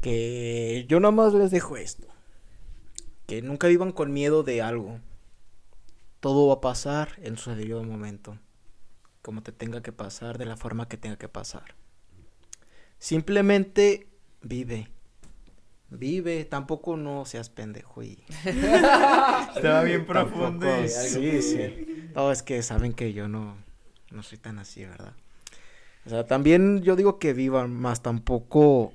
Que 0.00 0.86
yo 0.88 0.98
nomás 0.98 1.34
les 1.34 1.50
dejo 1.50 1.76
esto. 1.76 2.06
Que 3.26 3.42
nunca 3.42 3.68
vivan 3.68 3.92
con 3.92 4.12
miedo 4.12 4.44
de 4.44 4.62
algo. 4.62 4.98
Todo 6.26 6.48
va 6.48 6.54
a 6.54 6.60
pasar 6.60 7.10
en 7.22 7.36
su 7.36 7.54
debido 7.54 7.84
momento. 7.84 8.36
Como 9.22 9.44
te 9.44 9.52
tenga 9.52 9.80
que 9.80 9.92
pasar, 9.92 10.38
de 10.38 10.44
la 10.44 10.56
forma 10.56 10.88
que 10.88 10.96
tenga 10.96 11.14
que 11.14 11.28
pasar. 11.28 11.76
Simplemente 12.98 14.08
vive. 14.42 14.88
Vive, 15.88 16.44
tampoco 16.44 16.96
no 16.96 17.24
seas 17.26 17.48
pendejo 17.48 18.02
y 18.02 18.24
Estaba 18.44 19.84
bien 19.84 20.04
profundo. 20.04 20.66
sí, 20.88 21.42
sí. 21.42 22.10
No, 22.12 22.32
es 22.32 22.42
que 22.42 22.60
saben 22.64 22.92
que 22.92 23.12
yo 23.12 23.28
no, 23.28 23.56
no 24.10 24.24
soy 24.24 24.38
tan 24.38 24.58
así, 24.58 24.84
¿verdad? 24.84 25.12
O 26.06 26.10
sea, 26.10 26.26
también 26.26 26.82
yo 26.82 26.96
digo 26.96 27.20
que 27.20 27.34
vivan, 27.34 27.72
más 27.72 28.02
tampoco... 28.02 28.92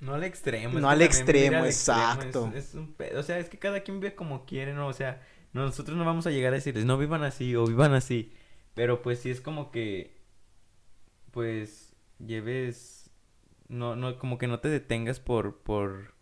No 0.00 0.14
al 0.14 0.24
extremo. 0.24 0.80
No 0.80 0.88
al 0.88 1.02
extremo, 1.02 1.58
al 1.58 1.66
exacto. 1.66 2.50
Es, 2.54 2.70
es 2.70 2.74
un 2.74 2.94
pedo, 2.94 3.20
O 3.20 3.22
sea, 3.22 3.38
es 3.38 3.50
que 3.50 3.58
cada 3.58 3.80
quien 3.80 4.00
vive 4.00 4.14
como 4.14 4.46
quiere, 4.46 4.72
¿no? 4.72 4.86
O 4.86 4.94
sea, 4.94 5.20
nosotros 5.62 5.96
no 5.96 6.04
vamos 6.04 6.26
a 6.26 6.30
llegar 6.30 6.52
a 6.52 6.56
decirles, 6.56 6.84
no 6.84 6.98
vivan 6.98 7.22
así 7.22 7.54
o 7.56 7.66
vivan 7.66 7.94
así. 7.94 8.32
Pero 8.74 9.02
pues 9.02 9.20
sí 9.20 9.30
es 9.30 9.40
como 9.40 9.70
que, 9.70 10.16
pues, 11.30 11.94
lleves, 12.24 13.10
no, 13.68 13.96
no, 13.96 14.18
como 14.18 14.38
que 14.38 14.46
no 14.46 14.60
te 14.60 14.68
detengas 14.68 15.20
por, 15.20 15.58
por, 15.62 16.14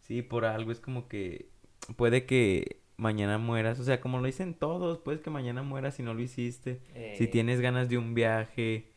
sí, 0.00 0.22
por 0.22 0.44
algo. 0.44 0.72
Es 0.72 0.80
como 0.80 1.08
que 1.08 1.50
puede 1.96 2.26
que 2.26 2.80
mañana 2.96 3.38
mueras. 3.38 3.80
O 3.80 3.84
sea, 3.84 4.00
como 4.00 4.18
lo 4.18 4.26
dicen 4.26 4.54
todos, 4.54 4.98
puede 4.98 5.20
que 5.20 5.30
mañana 5.30 5.62
mueras 5.62 5.96
si 5.96 6.02
no 6.02 6.14
lo 6.14 6.20
hiciste. 6.22 6.80
Si 7.12 7.24
Eh, 7.24 7.28
tienes 7.28 7.60
ganas 7.60 7.88
de 7.88 7.98
un 7.98 8.14
viaje 8.14 8.92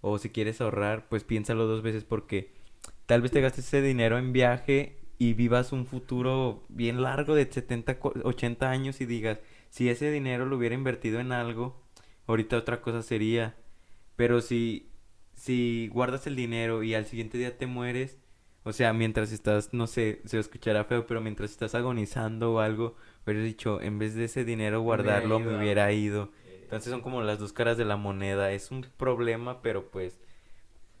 o 0.00 0.18
si 0.18 0.30
quieres 0.30 0.60
ahorrar, 0.60 1.08
pues 1.08 1.24
piénsalo 1.24 1.66
dos 1.66 1.82
veces 1.82 2.04
porque 2.04 2.52
tal 3.06 3.22
vez 3.22 3.32
te 3.32 3.40
gastes 3.40 3.66
ese 3.66 3.82
dinero 3.82 4.18
en 4.18 4.32
viaje 4.32 4.98
y 5.30 5.34
vivas 5.34 5.72
un 5.72 5.86
futuro 5.86 6.64
bien 6.68 7.02
largo 7.02 7.34
de 7.34 7.50
70, 7.50 7.98
cu- 7.98 8.12
80 8.24 8.70
años 8.70 9.00
y 9.00 9.06
digas, 9.06 9.38
si 9.70 9.88
ese 9.88 10.10
dinero 10.10 10.46
lo 10.46 10.56
hubiera 10.56 10.74
invertido 10.74 11.20
en 11.20 11.32
algo, 11.32 11.80
ahorita 12.26 12.56
otra 12.58 12.80
cosa 12.82 13.02
sería. 13.02 13.56
Pero 14.16 14.40
si, 14.40 14.90
si 15.34 15.88
guardas 15.92 16.26
el 16.26 16.36
dinero 16.36 16.82
y 16.82 16.94
al 16.94 17.06
siguiente 17.06 17.38
día 17.38 17.56
te 17.58 17.66
mueres, 17.66 18.18
o 18.64 18.72
sea, 18.72 18.92
mientras 18.92 19.32
estás, 19.32 19.72
no 19.74 19.86
sé, 19.86 20.22
se 20.24 20.38
escuchará 20.38 20.84
feo, 20.84 21.06
pero 21.06 21.20
mientras 21.20 21.50
estás 21.50 21.74
agonizando 21.74 22.54
o 22.54 22.60
algo, 22.60 22.96
hubieras 23.26 23.44
dicho, 23.44 23.80
en 23.82 23.98
vez 23.98 24.14
de 24.14 24.24
ese 24.24 24.44
dinero 24.44 24.80
hubiera 24.88 25.22
guardarlo, 25.22 25.40
ido 25.40 25.50
me 25.50 25.54
a- 25.54 25.56
hubiera 25.56 25.92
ido. 25.92 26.30
Entonces 26.62 26.90
son 26.90 27.02
como 27.02 27.20
las 27.22 27.38
dos 27.38 27.52
caras 27.52 27.76
de 27.76 27.84
la 27.84 27.96
moneda. 27.96 28.52
Es 28.52 28.70
un 28.70 28.86
problema, 28.96 29.60
pero 29.62 29.90
pues 29.90 30.18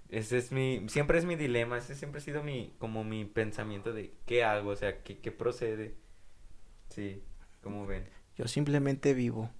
ese 0.08 0.38
es 0.38 0.52
mi, 0.52 0.86
siempre 0.88 1.18
es 1.18 1.24
mi 1.24 1.36
dilema, 1.36 1.78
ese 1.78 1.94
siempre 1.94 2.20
ha 2.20 2.24
sido 2.24 2.42
mi, 2.42 2.74
como 2.78 3.04
mi 3.04 3.24
pensamiento 3.24 3.92
de 3.92 4.14
qué 4.26 4.44
hago, 4.44 4.70
o 4.70 4.76
sea, 4.76 5.02
qué, 5.02 5.18
qué 5.18 5.32
procede. 5.32 5.94
Sí, 6.88 7.22
como 7.62 7.86
ven. 7.86 8.08
Yo 8.36 8.48
simplemente 8.48 9.14
vivo. 9.14 9.50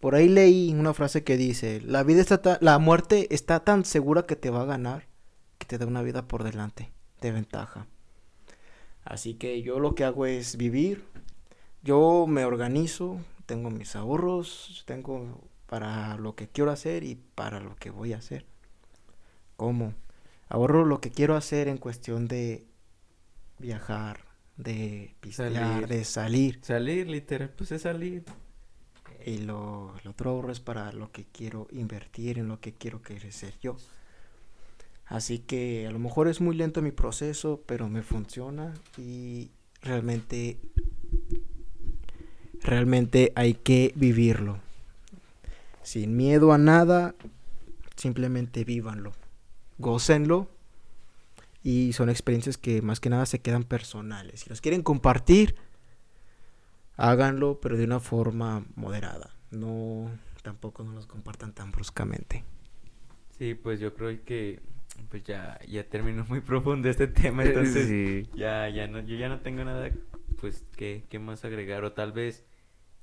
Por 0.00 0.14
ahí 0.14 0.28
leí 0.28 0.74
una 0.74 0.94
frase 0.94 1.24
que 1.24 1.36
dice, 1.36 1.80
la 1.80 2.02
vida 2.02 2.20
está 2.20 2.58
la 2.60 2.78
muerte 2.78 3.34
está 3.34 3.60
tan 3.60 3.84
segura 3.84 4.26
que 4.26 4.36
te 4.36 4.50
va 4.50 4.62
a 4.62 4.66
ganar 4.66 5.06
que 5.58 5.66
te 5.66 5.78
da 5.78 5.86
una 5.86 6.02
vida 6.02 6.28
por 6.28 6.44
delante, 6.44 6.92
de 7.20 7.32
ventaja. 7.32 7.86
Así 9.04 9.34
que 9.34 9.62
yo 9.62 9.78
lo 9.78 9.94
que 9.94 10.04
hago 10.04 10.26
es 10.26 10.56
vivir. 10.56 11.04
Yo 11.82 12.26
me 12.28 12.44
organizo, 12.44 13.20
tengo 13.46 13.70
mis 13.70 13.94
ahorros, 13.94 14.82
tengo 14.86 15.40
para 15.66 16.16
lo 16.16 16.34
que 16.34 16.48
quiero 16.48 16.70
hacer 16.70 17.04
y 17.04 17.14
para 17.14 17.60
lo 17.60 17.76
que 17.76 17.90
voy 17.90 18.12
a 18.12 18.18
hacer. 18.18 18.44
¿Cómo? 19.56 19.94
Ahorro 20.48 20.84
lo 20.84 21.00
que 21.00 21.10
quiero 21.10 21.34
hacer 21.36 21.68
en 21.68 21.78
cuestión 21.78 22.28
de 22.28 22.66
viajar, 23.58 24.20
de 24.56 25.14
pistear, 25.20 25.52
Salir. 25.52 25.88
de 25.88 26.04
salir. 26.04 26.58
Salir, 26.62 27.08
literal, 27.08 27.50
pues 27.50 27.72
es 27.72 27.82
salir. 27.82 28.24
Y 29.24 29.38
lo, 29.38 29.94
el 30.02 30.08
otro 30.08 30.30
ahorro 30.30 30.52
es 30.52 30.60
para 30.60 30.92
lo 30.92 31.10
que 31.10 31.24
quiero 31.24 31.66
invertir, 31.72 32.38
en 32.38 32.48
lo 32.48 32.60
que 32.60 32.72
quiero 32.72 33.02
crecer 33.02 33.54
yo. 33.60 33.76
Así 35.06 35.38
que 35.38 35.86
a 35.86 35.90
lo 35.90 35.98
mejor 35.98 36.28
es 36.28 36.40
muy 36.40 36.54
lento 36.56 36.82
mi 36.82 36.92
proceso, 36.92 37.62
pero 37.66 37.88
me 37.88 38.02
funciona 38.02 38.74
y 38.98 39.50
realmente, 39.82 40.58
realmente 42.60 43.32
hay 43.36 43.54
que 43.54 43.92
vivirlo. 43.96 44.58
Sin 45.82 46.16
miedo 46.16 46.52
a 46.52 46.58
nada, 46.58 47.14
simplemente 47.96 48.64
vívanlo, 48.64 49.12
gócenlo 49.78 50.48
y 51.62 51.92
son 51.92 52.10
experiencias 52.10 52.56
que 52.58 52.82
más 52.82 53.00
que 53.00 53.10
nada 53.10 53.26
se 53.26 53.40
quedan 53.40 53.64
personales. 53.64 54.40
Si 54.40 54.50
los 54.50 54.60
quieren 54.60 54.82
compartir, 54.82 55.56
háganlo, 56.96 57.60
pero 57.60 57.76
de 57.76 57.84
una 57.84 58.00
forma 58.00 58.64
moderada. 58.74 59.34
No, 59.50 60.10
tampoco 60.42 60.84
no 60.84 60.92
los 60.92 61.06
compartan 61.06 61.52
tan 61.52 61.72
bruscamente. 61.72 62.44
Sí, 63.38 63.54
pues 63.54 63.80
yo 63.80 63.94
creo 63.94 64.24
que 64.24 64.60
pues 65.10 65.24
ya, 65.24 65.58
ya 65.68 65.84
terminó 65.84 66.24
muy 66.24 66.40
profundo 66.40 66.88
este 66.88 67.06
tema, 67.06 67.44
entonces 67.44 67.86
sí. 67.86 68.28
ya, 68.34 68.68
ya 68.68 68.86
no, 68.86 69.00
yo 69.00 69.16
ya 69.16 69.28
no 69.28 69.40
tengo 69.40 69.64
nada 69.64 69.90
pues 70.40 70.64
que, 70.76 71.04
que 71.08 71.18
más 71.18 71.44
agregar, 71.44 71.84
o 71.84 71.92
tal 71.92 72.12
vez 72.12 72.44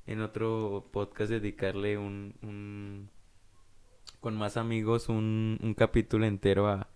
en 0.06 0.22
otro 0.22 0.90
podcast 0.92 1.30
dedicarle 1.30 1.98
un, 1.98 2.36
un 2.42 3.10
con 4.24 4.36
más 4.38 4.58
amigos 4.58 5.10
un, 5.10 5.60
un 5.64 5.76
capítulo 5.76 6.26
entero 6.28 6.70
a, 6.70 6.90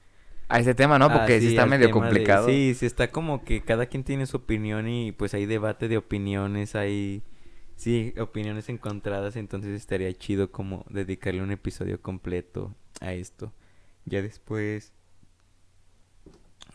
a 0.50 0.60
este 0.60 0.76
tema, 0.76 1.00
¿no? 1.00 1.08
Ah, 1.08 1.14
Porque 1.14 1.42
sí, 1.42 1.48
está 1.50 1.66
medio 1.68 1.92
tema 1.92 2.12
de- 2.12 2.36
complicado. 2.36 2.38
sí, 2.38 2.76
sí 2.76 2.86
está 2.86 3.12
como 3.12 3.44
que 3.46 3.62
cada 3.64 3.86
quien 3.88 4.04
tiene 4.04 4.26
su 4.26 4.38
opinión 4.38 4.88
y 4.90 5.12
pues 5.14 5.34
hay 5.34 5.46
debate 5.46 5.88
de 5.88 5.98
opiniones, 5.98 6.76
hay 6.76 7.24
sí, 7.78 8.14
opiniones 8.20 8.70
encontradas, 8.70 9.36
entonces 9.38 9.72
estaría 9.76 10.14
chido 10.14 10.52
como 10.52 10.86
dedicarle 10.90 11.42
un 11.44 11.52
episodio 11.52 12.02
completo 12.02 12.76
a 13.02 13.14
esto. 13.14 13.54
Ya 14.06 14.22
después 14.22 14.94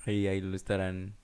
ahí 0.07 0.27
ahí 0.27 0.41
lo 0.41 0.55
estarán 0.57 1.15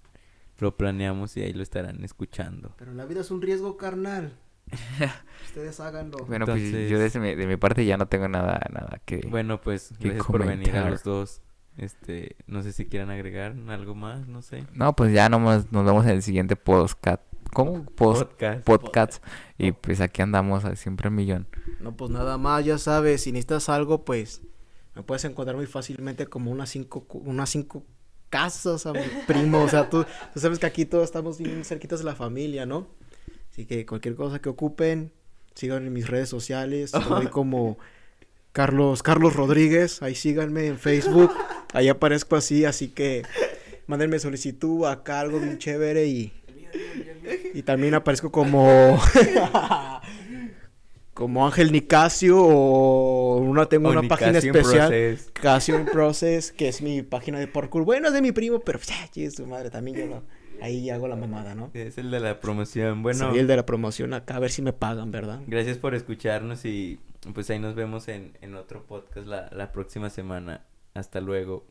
lo 0.60 0.76
planeamos 0.76 1.36
y 1.36 1.42
ahí 1.42 1.52
lo 1.52 1.62
estarán 1.62 2.04
escuchando. 2.04 2.74
Pero 2.76 2.94
la 2.94 3.04
vida 3.04 3.20
es 3.20 3.30
un 3.30 3.42
riesgo 3.42 3.76
carnal. 3.76 4.32
Ustedes 5.46 5.80
háganlo. 5.80 6.18
Bueno, 6.26 6.46
pues 6.46 6.62
yo 6.88 6.98
desde 6.98 7.20
mi, 7.20 7.34
de 7.34 7.46
mi 7.46 7.56
parte 7.56 7.84
ya 7.84 7.96
no 7.96 8.06
tengo 8.06 8.28
nada, 8.28 8.60
nada 8.72 9.00
que... 9.04 9.26
Bueno, 9.28 9.60
pues 9.60 9.92
qué 9.98 10.08
gracias 10.08 10.26
por 10.26 10.46
venir 10.46 10.76
a 10.76 10.90
los 10.90 11.02
dos. 11.02 11.40
Este, 11.76 12.36
no 12.46 12.62
sé 12.62 12.72
si 12.72 12.86
quieran 12.86 13.10
agregar 13.10 13.54
algo 13.68 13.94
más, 13.94 14.26
no 14.26 14.42
sé. 14.42 14.66
No, 14.74 14.94
pues 14.96 15.12
ya 15.12 15.28
nomás 15.28 15.70
nos 15.70 15.84
vemos 15.84 16.04
en 16.06 16.10
el 16.10 16.22
siguiente 16.22 16.56
podcast. 16.56 17.22
¿Cómo? 17.52 17.84
Post 17.84 18.22
Podcast. 18.22 18.64
podcast. 18.64 19.24
Y 19.56 19.72
pues 19.72 20.00
aquí 20.00 20.20
andamos 20.20 20.64
a 20.64 20.76
siempre 20.76 21.08
al 21.08 21.14
millón. 21.14 21.46
No, 21.80 21.96
pues 21.96 22.10
nada 22.10 22.36
más, 22.36 22.64
ya 22.64 22.78
sabes, 22.78 23.22
si 23.22 23.32
necesitas 23.32 23.68
algo, 23.68 24.04
pues 24.04 24.42
me 24.94 25.02
puedes 25.02 25.24
encontrar 25.24 25.56
muy 25.56 25.66
fácilmente 25.66 26.26
como 26.26 26.50
unas 26.50 26.68
cinco, 26.68 27.06
unas 27.12 27.48
cinco 27.48 27.84
casas 28.28 28.84
a 28.86 28.92
mi 28.92 29.00
primo. 29.26 29.62
O 29.62 29.68
sea, 29.68 29.88
tú, 29.88 30.04
tú 30.34 30.40
sabes 30.40 30.58
que 30.58 30.66
aquí 30.66 30.84
todos 30.84 31.04
estamos 31.04 31.38
bien 31.38 31.64
cerquitas 31.64 32.00
de 32.00 32.04
la 32.04 32.14
familia, 32.14 32.66
¿no? 32.66 32.88
Así 33.59 33.66
que 33.66 33.84
cualquier 33.86 34.14
cosa 34.14 34.38
que 34.38 34.48
ocupen, 34.48 35.11
sigan 35.56 35.84
en 35.84 35.92
mis 35.92 36.06
redes 36.06 36.28
sociales. 36.28 36.94
Estoy 36.94 37.26
como 37.26 37.76
Carlos, 38.52 39.02
Carlos 39.02 39.34
Rodríguez. 39.34 40.00
Ahí 40.00 40.14
síganme 40.14 40.68
en 40.68 40.78
Facebook. 40.78 41.32
Ahí 41.72 41.88
aparezco 41.88 42.36
así, 42.36 42.64
así 42.64 42.86
que 42.86 43.24
mándenme 43.88 44.20
solicitud 44.20 44.86
acá, 44.86 45.18
algo 45.18 45.40
bien 45.40 45.59
chévere 45.59 46.06
y... 46.06 46.32
Y 47.52 47.62
también 47.62 47.94
aparezco 47.94 48.30
como... 48.30 48.96
como 51.14 51.44
Ángel 51.44 51.72
Nicasio 51.72 52.40
o 52.40 53.38
una 53.38 53.66
tengo 53.66 53.88
O 53.88 53.90
una 53.90 54.06
página 54.06 54.38
Nicasio 54.38 54.52
especial. 54.52 55.18
Casio 55.32 55.80
in 55.80 55.86
Process 55.86 56.52
que 56.52 56.68
es 56.68 56.80
mi 56.80 57.02
página 57.02 57.40
de 57.40 57.48
parkour 57.48 57.84
bueno 57.84 58.06
es 58.06 58.14
de 58.14 58.22
mi 58.22 58.30
primo 58.30 58.61
pero 58.61 58.78
ya 59.14 59.30
su 59.32 59.44
madre 59.44 59.68
también 59.68 59.96
yo 59.96 60.06
lo- 60.06 60.38
ahí 60.62 60.90
hago 60.90 61.09
la 61.09 61.16
mamada 61.16 61.54
no 61.54 61.70
Es 61.74 61.98
el 61.98 62.11
de 62.11 62.20
la 62.20 62.40
promoción. 62.40 63.02
Bueno, 63.02 63.30
soy 63.30 63.38
el 63.38 63.46
de 63.46 63.56
la 63.56 63.66
promoción 63.66 64.14
acá 64.14 64.36
a 64.36 64.38
ver 64.38 64.50
si 64.50 64.62
me 64.62 64.72
pagan 64.72 65.11
verdad 65.11 65.40
gracias 65.46 65.78
por 65.78 65.94
escucharnos 65.94 66.64
y 66.64 66.98
pues 67.34 67.50
ahí 67.50 67.59
nos 67.59 67.74
vemos 67.74 68.09
en, 68.09 68.36
en 68.40 68.54
otro 68.54 68.84
podcast 68.86 69.26
la, 69.26 69.48
la 69.52 69.72
próxima 69.72 70.09
semana. 70.11 70.64
Hasta 70.94 71.20
luego. 71.20 71.66